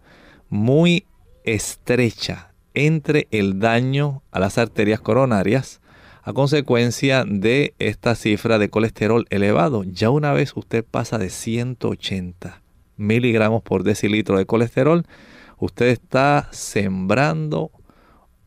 [0.50, 1.06] muy
[1.44, 5.82] estrecha entre el daño a las arterias coronarias
[6.24, 9.84] a consecuencia de esta cifra de colesterol elevado.
[9.84, 12.62] Ya una vez usted pasa de 180
[12.98, 15.06] miligramos por decilitro de colesterol,
[15.58, 17.72] usted está sembrando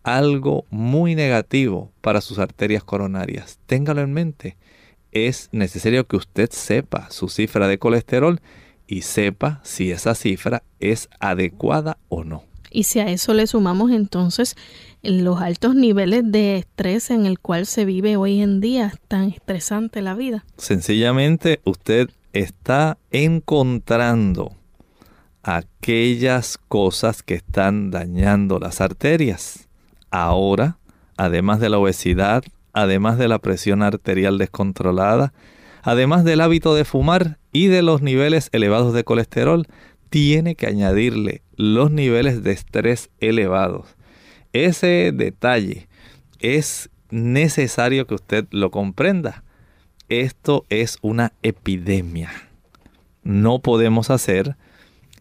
[0.03, 3.59] algo muy negativo para sus arterias coronarias.
[3.67, 4.57] Téngalo en mente
[5.13, 8.41] es necesario que usted sepa su cifra de colesterol
[8.87, 12.45] y sepa si esa cifra es adecuada o no.
[12.73, 14.57] Y si a eso le sumamos entonces
[15.03, 20.03] los altos niveles de estrés en el cual se vive hoy en día, tan estresante
[20.03, 20.45] la vida.
[20.57, 24.53] Sencillamente usted está encontrando
[25.43, 29.70] aquellas cosas que están dañando las arterias.
[30.11, 30.79] Ahora,
[31.17, 32.43] además de la obesidad,
[32.73, 35.33] además de la presión arterial descontrolada,
[35.83, 39.67] además del hábito de fumar y de los niveles elevados de colesterol,
[40.09, 43.97] tiene que añadirle los niveles de estrés elevados.
[44.53, 45.89] Ese detalle
[46.41, 49.45] es necesario que usted lo comprenda.
[50.09, 52.31] Esto es una epidemia.
[53.23, 54.57] No podemos hacer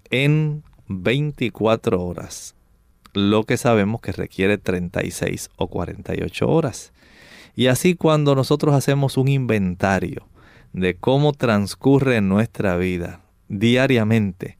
[0.09, 2.55] en 24 horas
[3.13, 6.93] lo que sabemos que requiere 36 o 48 horas.
[7.55, 10.27] Y así cuando nosotros hacemos un inventario
[10.73, 14.57] de cómo transcurre nuestra vida diariamente,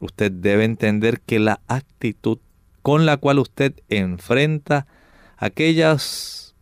[0.00, 2.38] usted debe entender que la actitud
[2.82, 4.86] con la cual usted enfrenta
[5.38, 6.54] aquellas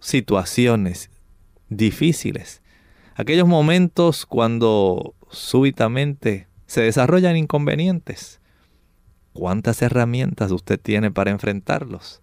[0.00, 1.10] situaciones
[1.68, 2.62] difíciles,
[3.14, 8.39] aquellos momentos cuando súbitamente se desarrollan inconvenientes,
[9.32, 12.20] ¿cuántas herramientas usted tiene para enfrentarlos?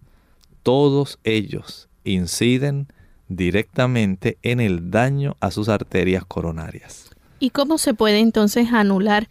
[0.62, 2.88] Todos ellos inciden
[3.28, 7.10] directamente en el daño a sus arterias coronarias.
[7.38, 9.28] ¿Y cómo se puede entonces anular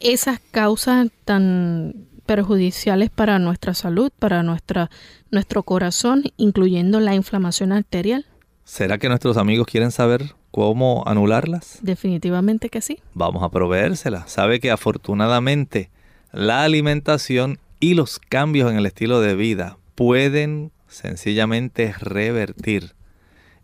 [0.00, 4.90] esas causas tan perjudiciales para nuestra salud, para nuestra,
[5.30, 8.26] nuestro corazón, incluyendo la inflamación arterial?
[8.64, 11.78] ¿Será que nuestros amigos quieren saber cómo anularlas?
[11.82, 12.98] Definitivamente que sí.
[13.12, 14.26] Vamos a proveérsela.
[14.26, 15.90] Sabe que afortunadamente
[16.34, 22.94] la alimentación y los cambios en el estilo de vida pueden sencillamente revertir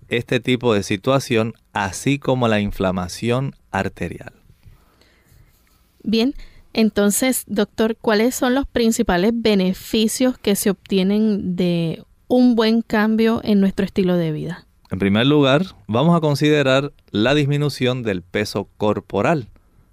[0.08, 4.32] este tipo de situación, así como la inflamación arterial.
[6.02, 6.34] Bien,
[6.72, 13.58] Entonces, doctor, ¿cuáles son los principales beneficios que se obtienen de un buen cambio en
[13.58, 14.66] nuestro estilo de vida?
[14.88, 19.48] En primer lugar, vamos a considerar la disminución del peso corporal.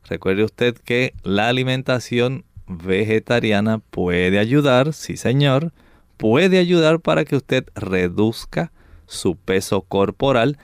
[0.08, 5.72] Recuerde usted que la alimentación vegetariana puede ayudar, sí señor,
[6.18, 8.72] puede ayudar para que usted reduzca
[9.06, 10.58] su peso corporal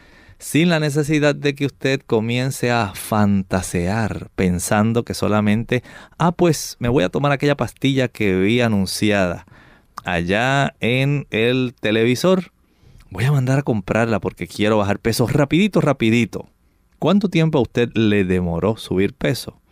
[0.43, 5.83] sin la necesidad de que usted comience a fantasear pensando que solamente,
[6.17, 9.45] ah, pues me voy a tomar aquella pastilla que vi anunciada
[10.03, 12.51] allá en el televisor.
[13.09, 16.49] Voy a mandar a comprarla porque quiero bajar peso rapidito, rapidito.
[16.99, 19.62] ¿Cuánto tiempo a usted le demoró subir peso?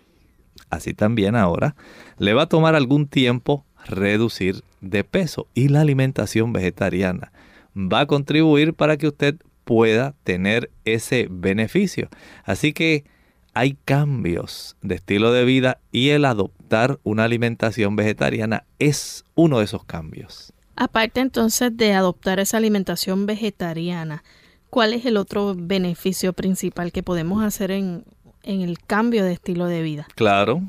[0.71, 1.75] Así también ahora
[2.17, 7.31] le va a tomar algún tiempo reducir de peso y la alimentación vegetariana
[7.75, 12.09] va a contribuir para que usted pueda tener ese beneficio.
[12.43, 13.05] Así que
[13.53, 19.65] hay cambios de estilo de vida y el adoptar una alimentación vegetariana es uno de
[19.65, 20.53] esos cambios.
[20.75, 24.23] Aparte entonces de adoptar esa alimentación vegetariana,
[24.69, 28.05] ¿cuál es el otro beneficio principal que podemos hacer en,
[28.43, 30.07] en el cambio de estilo de vida?
[30.15, 30.61] Claro,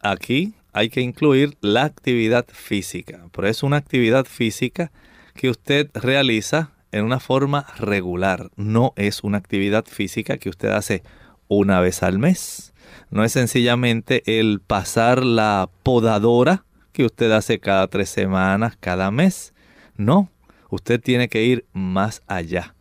[0.00, 3.28] aquí hay que incluir la actividad física.
[3.32, 4.92] Por eso una actividad física
[5.34, 8.50] que usted realiza en una forma regular.
[8.56, 11.02] No es una actividad física que usted hace
[11.48, 12.72] una vez al mes.
[13.10, 19.52] No es sencillamente el pasar la podadora que usted hace cada tres semanas, cada mes.
[19.96, 20.30] No,
[20.70, 22.74] usted tiene que ir más allá.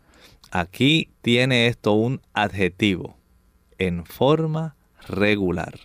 [0.51, 3.17] Aquí tiene esto un adjetivo,
[3.77, 4.75] en forma
[5.07, 5.79] regular.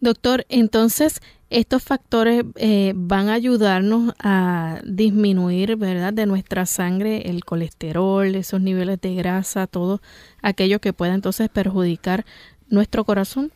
[0.00, 1.20] Doctor, entonces
[1.50, 8.60] estos factores eh, van a ayudarnos a disminuir, ¿verdad?, de nuestra sangre el colesterol, esos
[8.60, 10.00] niveles de grasa, todo
[10.42, 12.24] aquello que pueda entonces perjudicar
[12.68, 13.52] nuestro corazón.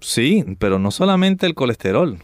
[0.00, 2.18] Sí, pero no solamente el colesterol.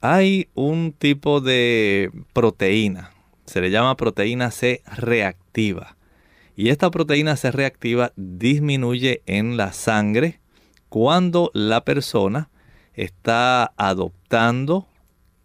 [0.00, 3.12] Hay un tipo de proteína,
[3.44, 5.96] se le llama proteína C reactiva.
[6.56, 10.40] Y esta proteína C reactiva disminuye en la sangre
[10.88, 12.50] cuando la persona
[12.94, 14.86] está adoptando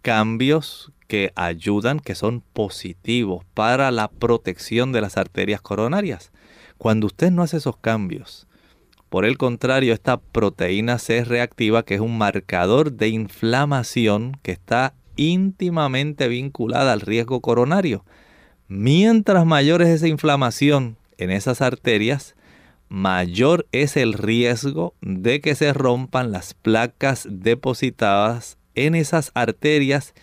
[0.02, 6.32] cambios que ayudan, que son positivos para la protección de las arterias coronarias.
[6.78, 8.46] Cuando usted no hace esos cambios,
[9.08, 14.94] por el contrario, esta proteína C reactiva, que es un marcador de inflamación que está
[15.14, 18.04] íntimamente vinculada al riesgo coronario.
[18.68, 22.34] Mientras mayor es esa inflamación en esas arterias,
[22.88, 30.14] mayor es el riesgo de que se rompan las placas depositadas en esas arterias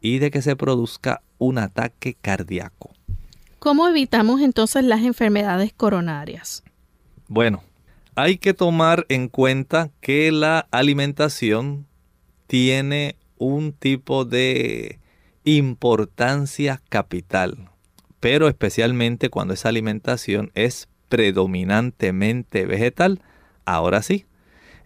[0.00, 2.90] y de que se produzca un ataque cardíaco.
[3.58, 6.64] ¿Cómo evitamos entonces las enfermedades coronarias?
[7.28, 7.62] Bueno,
[8.16, 11.86] hay que tomar en cuenta que la alimentación
[12.48, 14.98] tiene un tipo de
[15.44, 17.70] importancia capital,
[18.22, 23.20] pero especialmente cuando esa alimentación es predominantemente vegetal.
[23.64, 24.26] Ahora sí,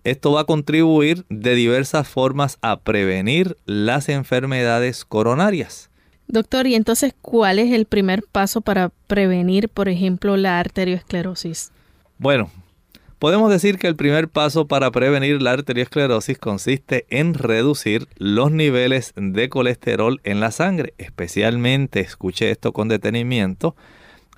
[0.05, 5.91] esto va a contribuir de diversas formas a prevenir las enfermedades coronarias.
[6.29, 11.73] Doctor, ¿y entonces cuál es el primer paso para prevenir, por ejemplo, la arteriosclerosis?
[12.17, 12.51] Bueno,
[13.19, 19.13] podemos decir que el primer paso para prevenir la arteriosclerosis consiste en reducir los niveles
[19.17, 23.75] de colesterol en la sangre, especialmente, escuche esto con detenimiento,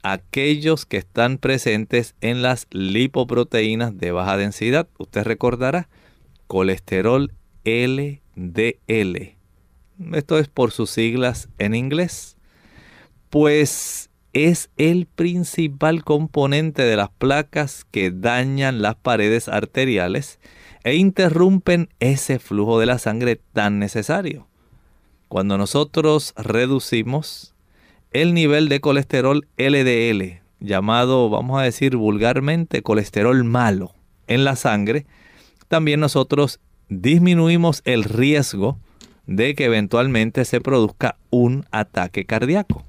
[0.02, 4.88] aquellos que están presentes en las lipoproteínas de baja densidad.
[4.98, 5.88] Usted recordará
[6.46, 7.32] colesterol
[7.64, 9.36] LDL.
[10.12, 12.36] Esto es por sus siglas en inglés.
[13.30, 20.38] Pues es el principal componente de las placas que dañan las paredes arteriales
[20.84, 24.46] e interrumpen ese flujo de la sangre tan necesario.
[25.28, 27.54] Cuando nosotros reducimos
[28.12, 33.94] el nivel de colesterol LDL, llamado, vamos a decir vulgarmente, colesterol malo
[34.26, 35.06] en la sangre,
[35.68, 38.78] también nosotros disminuimos el riesgo
[39.26, 42.82] de que eventualmente se produzca un ataque cardíaco.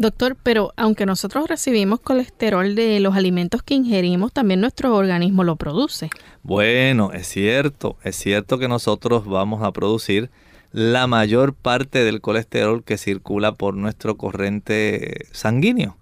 [0.00, 5.56] Doctor, pero aunque nosotros recibimos colesterol de los alimentos que ingerimos, también nuestro organismo lo
[5.56, 6.08] produce.
[6.42, 10.30] Bueno, es cierto, es cierto que nosotros vamos a producir
[10.72, 15.98] la mayor parte del colesterol que circula por nuestro corriente sanguíneo.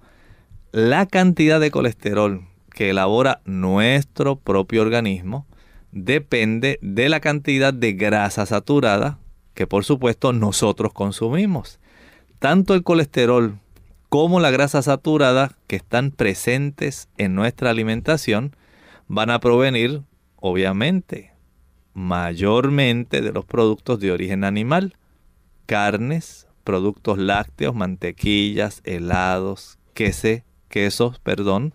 [0.70, 5.44] La cantidad de colesterol que elabora nuestro propio organismo
[5.90, 9.18] depende de la cantidad de grasa saturada
[9.54, 11.80] que por supuesto nosotros consumimos.
[12.38, 13.58] Tanto el colesterol
[14.08, 18.56] como la grasa saturada que están presentes en nuestra alimentación
[19.06, 20.02] van a provenir,
[20.36, 21.32] obviamente,
[21.94, 24.96] mayormente de los productos de origen animal,
[25.66, 31.72] carnes, productos lácteos, mantequillas, helados, queso, quesos, perdón,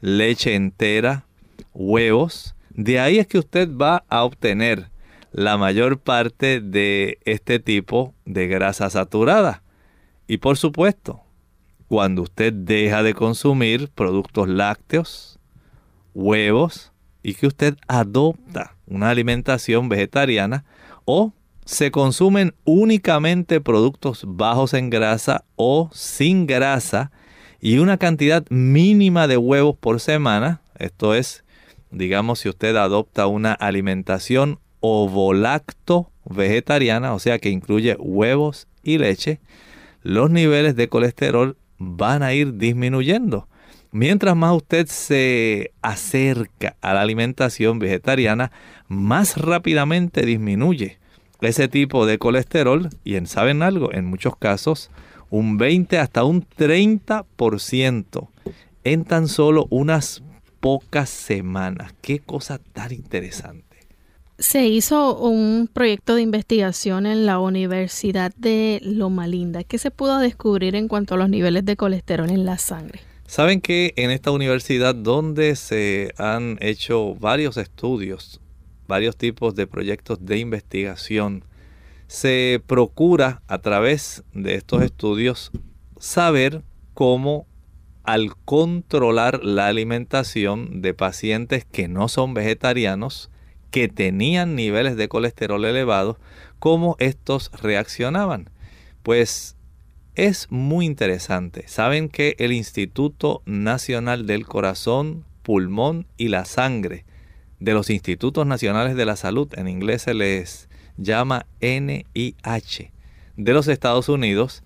[0.00, 1.26] leche entera,
[1.72, 2.54] huevos.
[2.70, 4.90] De ahí es que usted va a obtener
[5.32, 9.62] la mayor parte de este tipo de grasa saturada.
[10.26, 11.22] Y por supuesto,
[11.92, 15.38] cuando usted deja de consumir productos lácteos,
[16.14, 16.90] huevos,
[17.22, 20.64] y que usted adopta una alimentación vegetariana
[21.04, 21.34] o
[21.66, 27.12] se consumen únicamente productos bajos en grasa o sin grasa
[27.60, 30.62] y una cantidad mínima de huevos por semana.
[30.78, 31.44] Esto es,
[31.90, 39.40] digamos, si usted adopta una alimentación ovolacto vegetariana, o sea que incluye huevos y leche,
[40.02, 41.58] los niveles de colesterol
[41.96, 43.48] van a ir disminuyendo.
[43.90, 48.50] Mientras más usted se acerca a la alimentación vegetariana,
[48.88, 50.98] más rápidamente disminuye
[51.42, 54.90] ese tipo de colesterol y en saben algo, en muchos casos
[55.28, 58.28] un 20 hasta un 30%
[58.84, 60.22] en tan solo unas
[60.60, 61.94] pocas semanas.
[62.00, 63.71] Qué cosa tan interesante.
[64.42, 69.62] Se hizo un proyecto de investigación en la Universidad de Loma Linda.
[69.62, 72.98] ¿Qué se pudo descubrir en cuanto a los niveles de colesterol en la sangre?
[73.24, 78.40] Saben que en esta universidad donde se han hecho varios estudios,
[78.88, 81.44] varios tipos de proyectos de investigación,
[82.08, 85.52] se procura a través de estos estudios
[86.00, 86.64] saber
[86.94, 87.46] cómo
[88.02, 93.30] al controlar la alimentación de pacientes que no son vegetarianos,
[93.72, 96.18] que tenían niveles de colesterol elevados,
[96.60, 98.50] cómo estos reaccionaban.
[99.02, 99.56] Pues
[100.14, 101.66] es muy interesante.
[101.66, 107.06] Saben que el Instituto Nacional del Corazón, Pulmón y la Sangre
[107.58, 110.68] de los Institutos Nacionales de la Salud, en inglés se les
[110.98, 112.92] llama NIH
[113.38, 114.62] de los Estados Unidos,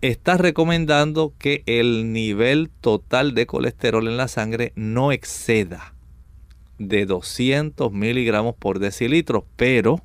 [0.00, 5.93] está recomendando que el nivel total de colesterol en la sangre no exceda
[6.78, 10.02] de 200 miligramos por decilitro, pero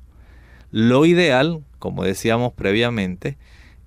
[0.70, 3.38] lo ideal, como decíamos previamente,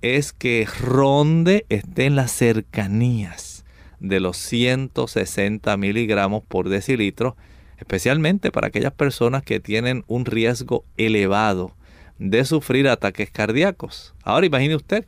[0.02, 3.64] es que ronde esté en las cercanías
[4.00, 7.36] de los 160 miligramos por decilitro,
[7.78, 11.74] especialmente para aquellas personas que tienen un riesgo elevado
[12.18, 14.14] de sufrir ataques cardíacos.
[14.22, 15.06] Ahora imagine usted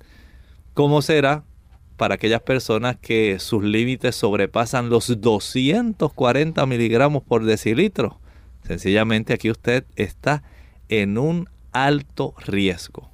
[0.73, 1.45] cómo será
[1.97, 8.19] para aquellas personas que sus límites sobrepasan los 240 miligramos por decilitro.
[8.67, 10.43] Sencillamente aquí usted está
[10.89, 13.11] en un alto riesgo.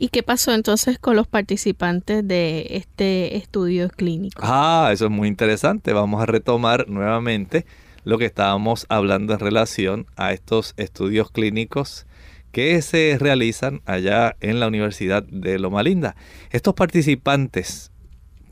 [0.00, 4.40] ¿Y qué pasó entonces con los participantes de este estudio clínico?
[4.44, 5.92] Ah, eso es muy interesante.
[5.92, 7.66] Vamos a retomar nuevamente
[8.04, 12.06] lo que estábamos hablando en relación a estos estudios clínicos
[12.52, 16.16] que se realizan allá en la Universidad de Loma Linda.
[16.50, 17.92] Estos participantes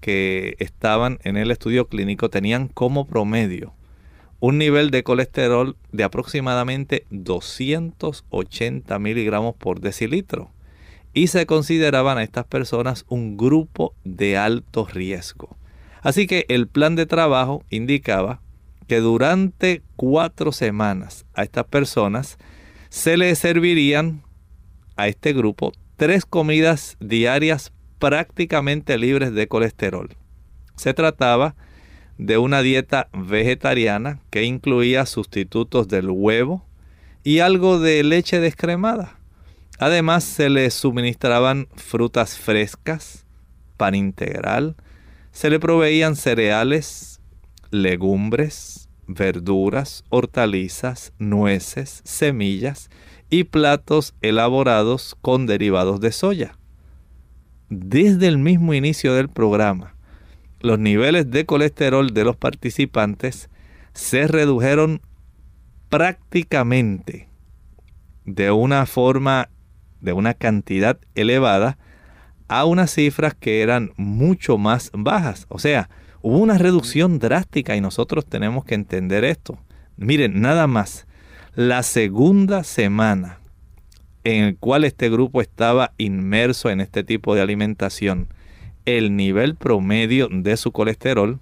[0.01, 3.75] que estaban en el estudio clínico tenían como promedio
[4.41, 10.51] un nivel de colesterol de aproximadamente 280 miligramos por decilitro
[11.15, 15.57] y se consideraban a estas personas un grupo de alto riesgo.
[16.03, 18.41] Así que el plan de trabajo indicaba
[18.87, 22.39] que durante cuatro semanas a estas personas
[22.89, 24.23] se les servirían
[24.97, 30.17] a este grupo tres comidas diarias prácticamente libres de colesterol.
[30.77, 31.55] Se trataba
[32.19, 36.65] de una dieta vegetariana que incluía sustitutos del huevo
[37.25, 39.19] y algo de leche descremada.
[39.79, 43.27] Además se le suministraban frutas frescas,
[43.77, 44.77] pan integral,
[45.33, 47.21] se le proveían cereales,
[47.71, 52.91] legumbres, verduras, hortalizas, nueces, semillas
[53.31, 56.59] y platos elaborados con derivados de soya.
[57.69, 59.95] Desde el mismo inicio del programa,
[60.61, 63.51] los niveles de colesterol de los participantes
[63.93, 65.01] se redujeron
[65.89, 67.29] prácticamente
[68.25, 69.49] de una forma
[70.01, 71.79] de una cantidad elevada
[72.49, 75.47] a unas cifras que eran mucho más bajas.
[75.49, 75.89] O sea,
[76.27, 79.61] hubo una reducción drástica y nosotros tenemos que entender esto.
[79.97, 81.07] Miren, nada más,
[81.55, 83.39] la segunda semana
[84.25, 88.27] en el cual este grupo estaba inmerso en este tipo de alimentación,
[88.87, 91.39] el nivel promedio de su colesterol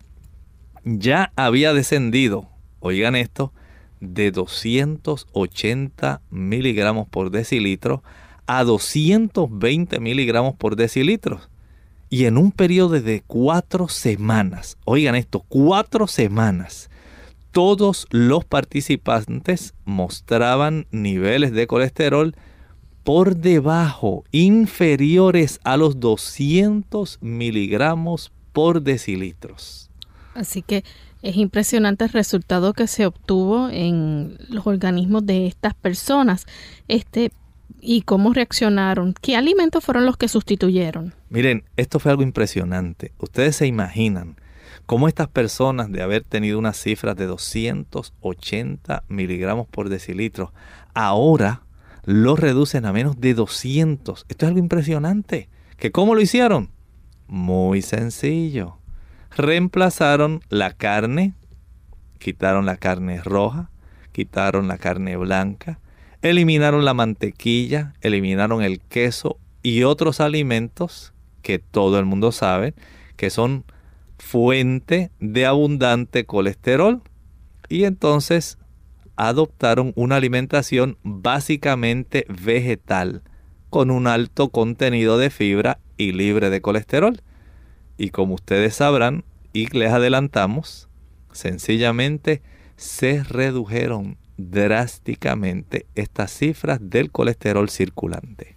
[0.84, 3.54] ya había descendido, oigan esto,
[4.00, 8.02] de 280 miligramos por decilitro
[8.46, 11.40] a 220 miligramos por decilitro.
[12.10, 16.90] Y en un periodo de cuatro semanas, oigan esto, cuatro semanas,
[17.50, 22.34] todos los participantes mostraban niveles de colesterol
[23.04, 29.90] por debajo, inferiores a los 200 miligramos por decilitros.
[30.34, 30.84] Así que
[31.22, 36.46] es impresionante el resultado que se obtuvo en los organismos de estas personas.
[36.88, 37.30] Este,
[37.80, 39.14] ¿Y cómo reaccionaron?
[39.20, 41.14] ¿Qué alimentos fueron los que sustituyeron?
[41.34, 43.10] Miren, esto fue algo impresionante.
[43.18, 44.36] Ustedes se imaginan
[44.86, 50.52] cómo estas personas de haber tenido unas cifras de 280 miligramos por decilitro,
[50.94, 51.62] ahora
[52.04, 54.26] lo reducen a menos de 200.
[54.28, 55.48] Esto es algo impresionante.
[55.76, 56.70] ¿Que ¿Cómo lo hicieron?
[57.26, 58.78] Muy sencillo.
[59.36, 61.34] Reemplazaron la carne,
[62.20, 63.72] quitaron la carne roja,
[64.12, 65.80] quitaron la carne blanca,
[66.22, 71.10] eliminaron la mantequilla, eliminaron el queso y otros alimentos
[71.44, 72.74] que todo el mundo sabe
[73.16, 73.64] que son
[74.18, 77.02] fuente de abundante colesterol.
[77.68, 78.58] Y entonces
[79.14, 83.22] adoptaron una alimentación básicamente vegetal,
[83.70, 87.20] con un alto contenido de fibra y libre de colesterol.
[87.96, 90.88] Y como ustedes sabrán, y les adelantamos,
[91.30, 92.42] sencillamente
[92.76, 98.53] se redujeron drásticamente estas cifras del colesterol circulante.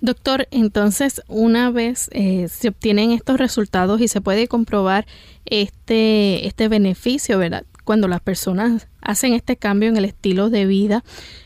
[0.00, 5.06] Doctor, entonces una vez eh, se obtienen estos resultados y se puede comprobar
[5.44, 7.64] este, este beneficio, ¿verdad?
[7.84, 11.02] Cuando las personas hacen este cambio en el estilo de vida,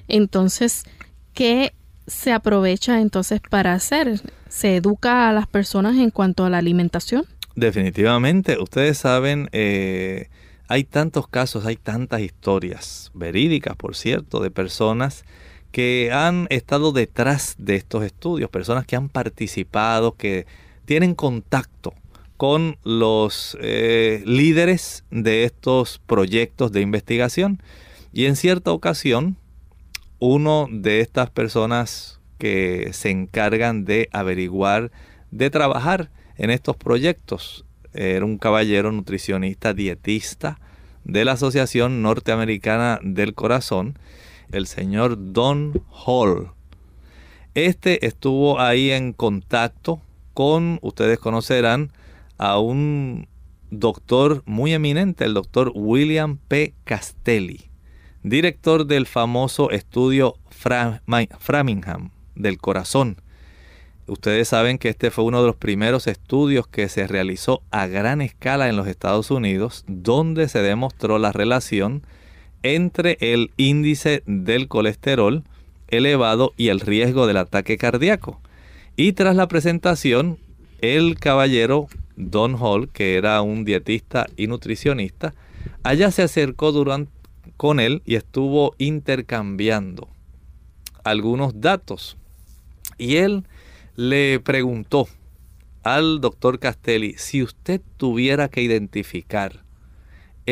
[0.09, 0.85] entonces,
[1.33, 1.73] ¿qué
[2.07, 4.21] se aprovecha entonces para hacer?
[4.49, 7.25] ¿Se educa a las personas en cuanto a la alimentación?
[7.55, 10.29] Definitivamente, ustedes saben, eh,
[10.69, 15.25] hay tantos casos, hay tantas historias, verídicas por cierto, de personas
[15.73, 20.47] que han estado detrás de estos estudios, personas que han participado, que
[20.85, 21.95] tienen contacto
[22.37, 27.63] con los eh, líderes de estos proyectos de investigación.
[28.13, 29.37] Y en cierta ocasión,
[30.19, 34.91] uno de estas personas que se encargan de averiguar,
[35.31, 37.65] de trabajar en estos proyectos,
[37.95, 40.59] era un caballero nutricionista dietista
[41.05, 43.99] de la Asociación Norteamericana del Corazón,
[44.53, 46.51] el señor Don Hall.
[47.55, 50.01] Este estuvo ahí en contacto
[50.35, 51.91] con, ustedes conocerán,
[52.39, 53.29] a un
[53.71, 56.75] doctor muy eminente, el doctor William P.
[56.85, 57.71] Castelli,
[58.23, 63.17] director del famoso estudio Framingham del corazón.
[64.07, 68.21] Ustedes saben que este fue uno de los primeros estudios que se realizó a gran
[68.21, 72.03] escala en los Estados Unidos, donde se demostró la relación
[72.63, 75.45] entre el índice del colesterol
[75.89, 78.41] elevado y el riesgo del ataque cardíaco.
[78.97, 80.39] Y tras la presentación,
[80.81, 85.35] el caballero Don Hall, que era un dietista y nutricionista,
[85.83, 86.73] allá se acercó
[87.57, 90.09] con él y estuvo intercambiando
[91.05, 92.17] algunos datos.
[92.99, 93.45] Y él
[93.97, 95.09] le preguntó
[95.83, 99.62] al doctor Castelli si usted tuviera que identificar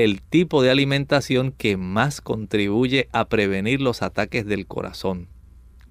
[0.04, 5.28] el tipo de alimentación que más contribuye a prevenir los ataques del corazón.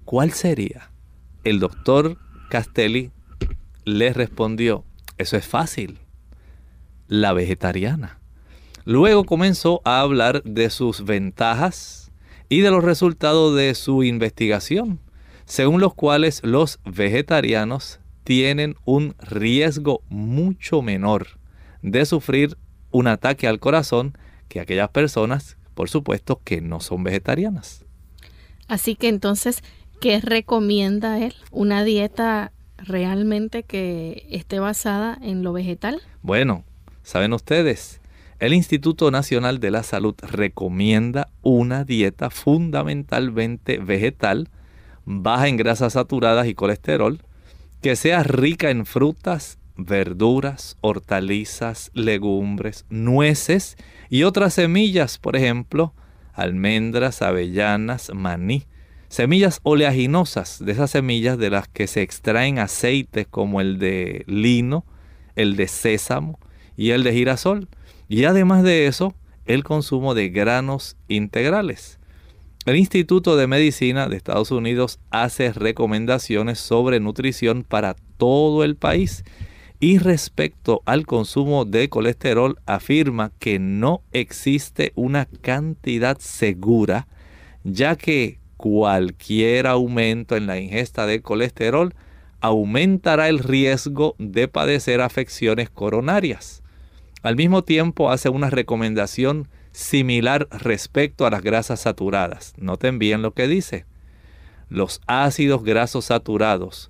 [0.04, 0.90] ¿Cuál sería?
[1.44, 2.18] El doctor
[2.50, 3.10] Castelli
[3.84, 4.84] le respondió,
[5.18, 5.98] eso es fácil,
[7.06, 8.18] la vegetariana.
[8.84, 12.10] Luego comenzó a hablar de sus ventajas
[12.48, 15.00] y de los resultados de su investigación,
[15.44, 21.38] según los cuales los vegetarianos tienen un riesgo mucho menor
[21.82, 22.56] de sufrir
[22.90, 24.16] un ataque al corazón
[24.48, 27.84] que aquellas personas, por supuesto, que no son vegetarianas.
[28.68, 29.62] Así que entonces,
[30.00, 31.34] ¿qué recomienda él?
[31.50, 36.00] ¿Una dieta realmente que esté basada en lo vegetal?
[36.22, 36.64] Bueno,
[37.02, 38.00] saben ustedes,
[38.40, 44.48] el Instituto Nacional de la Salud recomienda una dieta fundamentalmente vegetal,
[45.04, 47.22] baja en grasas saturadas y colesterol,
[47.82, 53.76] que sea rica en frutas verduras, hortalizas, legumbres, nueces
[54.08, 55.94] y otras semillas, por ejemplo,
[56.32, 58.66] almendras, avellanas, maní.
[59.08, 64.84] Semillas oleaginosas, de esas semillas de las que se extraen aceites como el de lino,
[65.34, 66.38] el de sésamo
[66.76, 67.68] y el de girasol.
[68.08, 69.14] Y además de eso,
[69.46, 71.98] el consumo de granos integrales.
[72.66, 79.24] El Instituto de Medicina de Estados Unidos hace recomendaciones sobre nutrición para todo el país
[79.80, 87.08] y respecto al consumo de colesterol, afirma que no existe una cantidad segura,
[87.64, 91.94] ya que cualquier aumento en la ingesta de colesterol
[92.42, 96.62] aumentará el riesgo de padecer afecciones coronarias.
[97.22, 102.52] Al mismo tiempo hace una recomendación similar respecto a las grasas saturadas.
[102.58, 103.86] Noten bien lo que dice.
[104.68, 106.89] Los ácidos grasos saturados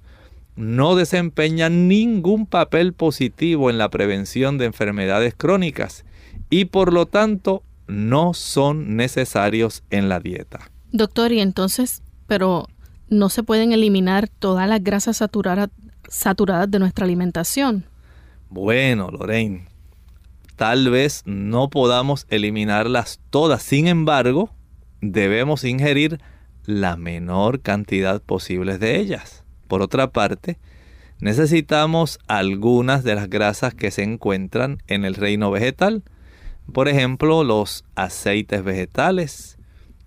[0.60, 6.04] no desempeñan ningún papel positivo en la prevención de enfermedades crónicas
[6.50, 10.70] y por lo tanto no son necesarios en la dieta.
[10.92, 12.68] Doctor, y entonces, pero
[13.08, 15.70] no se pueden eliminar todas las grasas saturadas,
[16.08, 17.86] saturadas de nuestra alimentación.
[18.48, 19.66] Bueno, Lorraine,
[20.56, 24.50] tal vez no podamos eliminarlas todas, sin embargo,
[25.00, 26.20] debemos ingerir
[26.66, 29.39] la menor cantidad posible de ellas.
[29.70, 30.58] Por otra parte,
[31.20, 36.02] necesitamos algunas de las grasas que se encuentran en el reino vegetal,
[36.72, 39.58] por ejemplo, los aceites vegetales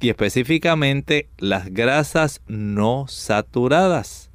[0.01, 4.31] y específicamente las grasas no saturadas.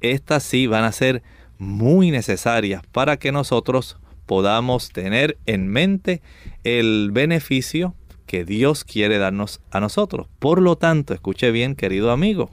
[0.00, 1.22] Estas sí van a ser
[1.58, 6.22] muy necesarias para que nosotros podamos tener en mente
[6.64, 7.94] el beneficio
[8.24, 10.26] que Dios quiere darnos a nosotros.
[10.38, 12.50] Por lo tanto, escuche bien, querido amigo,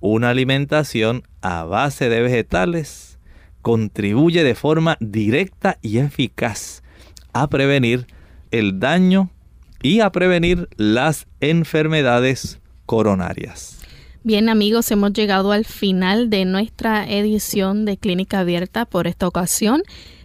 [0.00, 3.18] una alimentación a base de vegetales
[3.62, 6.82] contribuye de forma directa y eficaz
[7.32, 8.06] a prevenir
[8.50, 9.30] el daño
[9.82, 13.80] y a prevenir las enfermedades coronarias.
[14.22, 19.82] Bien amigos, hemos llegado al final de nuestra edición de Clínica Abierta por esta ocasión,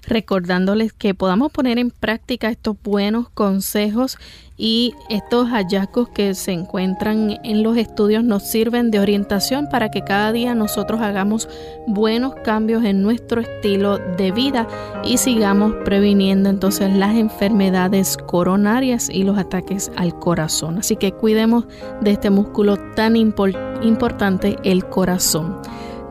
[0.10, 4.18] recordándoles que podamos poner en práctica estos buenos consejos
[4.58, 10.04] y estos hallazgos que se encuentran en los estudios nos sirven de orientación para que
[10.04, 11.48] cada día nosotros hagamos
[11.88, 14.68] buenos cambios en nuestro estilo de vida
[15.06, 20.80] y sigamos previniendo entonces las enfermedades coronarias y los ataques al corazón.
[20.80, 21.66] Así que cuidemos
[22.02, 25.62] de este músculo tan importante, el corazón.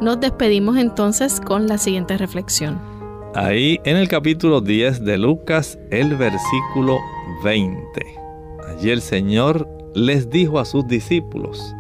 [0.01, 2.98] Nos despedimos entonces con la siguiente reflexión.
[3.35, 6.99] Ahí en el capítulo 10 de Lucas, el versículo
[7.45, 8.19] 20
[8.81, 11.75] y el Señor les dijo a sus discípulos,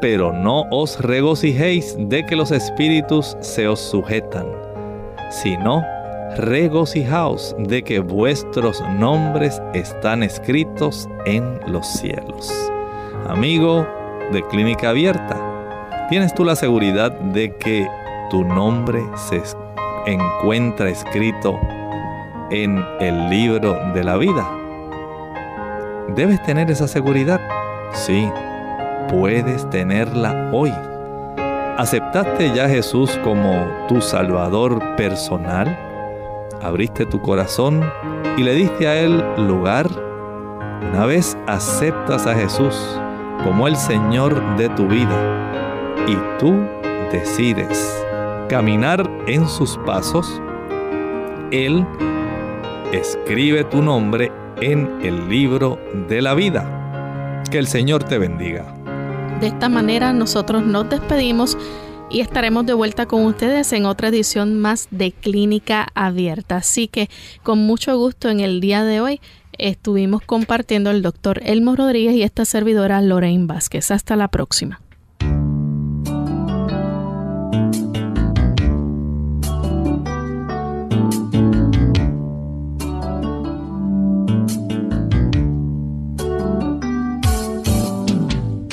[0.00, 4.46] pero no os regocijéis de que los espíritus se os sujetan,
[5.30, 5.82] sino
[6.36, 12.52] regocijaos de que vuestros nombres están escritos en los cielos.
[13.26, 13.86] Amigo
[14.32, 17.86] de Clínica Abierta, ¿tienes tú la seguridad de que
[18.30, 19.36] tu nombre se
[20.06, 21.58] encuentra escrito
[22.50, 24.46] en el libro de la vida?
[26.14, 27.40] ¿Debes tener esa seguridad?
[27.92, 28.28] Sí,
[29.08, 30.72] puedes tenerla hoy.
[31.76, 35.76] ¿Aceptaste ya a Jesús como tu Salvador personal?
[36.62, 37.82] ¿Abriste tu corazón
[38.36, 39.88] y le diste a Él lugar?
[40.92, 43.00] Una vez aceptas a Jesús
[43.42, 46.54] como el Señor de tu vida y tú
[47.10, 48.03] decides
[48.48, 50.40] caminar en sus pasos,
[51.50, 51.86] Él
[52.92, 54.30] escribe tu nombre
[54.60, 55.78] en el libro
[56.08, 57.42] de la vida.
[57.50, 58.74] Que el Señor te bendiga.
[59.40, 61.58] De esta manera nosotros nos despedimos
[62.10, 66.56] y estaremos de vuelta con ustedes en otra edición más de Clínica Abierta.
[66.56, 67.10] Así que
[67.42, 69.20] con mucho gusto en el día de hoy
[69.58, 73.90] estuvimos compartiendo el doctor Elmo Rodríguez y esta servidora Lorraine Vázquez.
[73.90, 74.80] Hasta la próxima.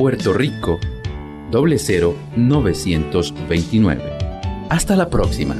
[0.00, 0.80] Puerto Rico
[1.52, 4.02] 00929.
[4.70, 5.54] Hasta la próxima.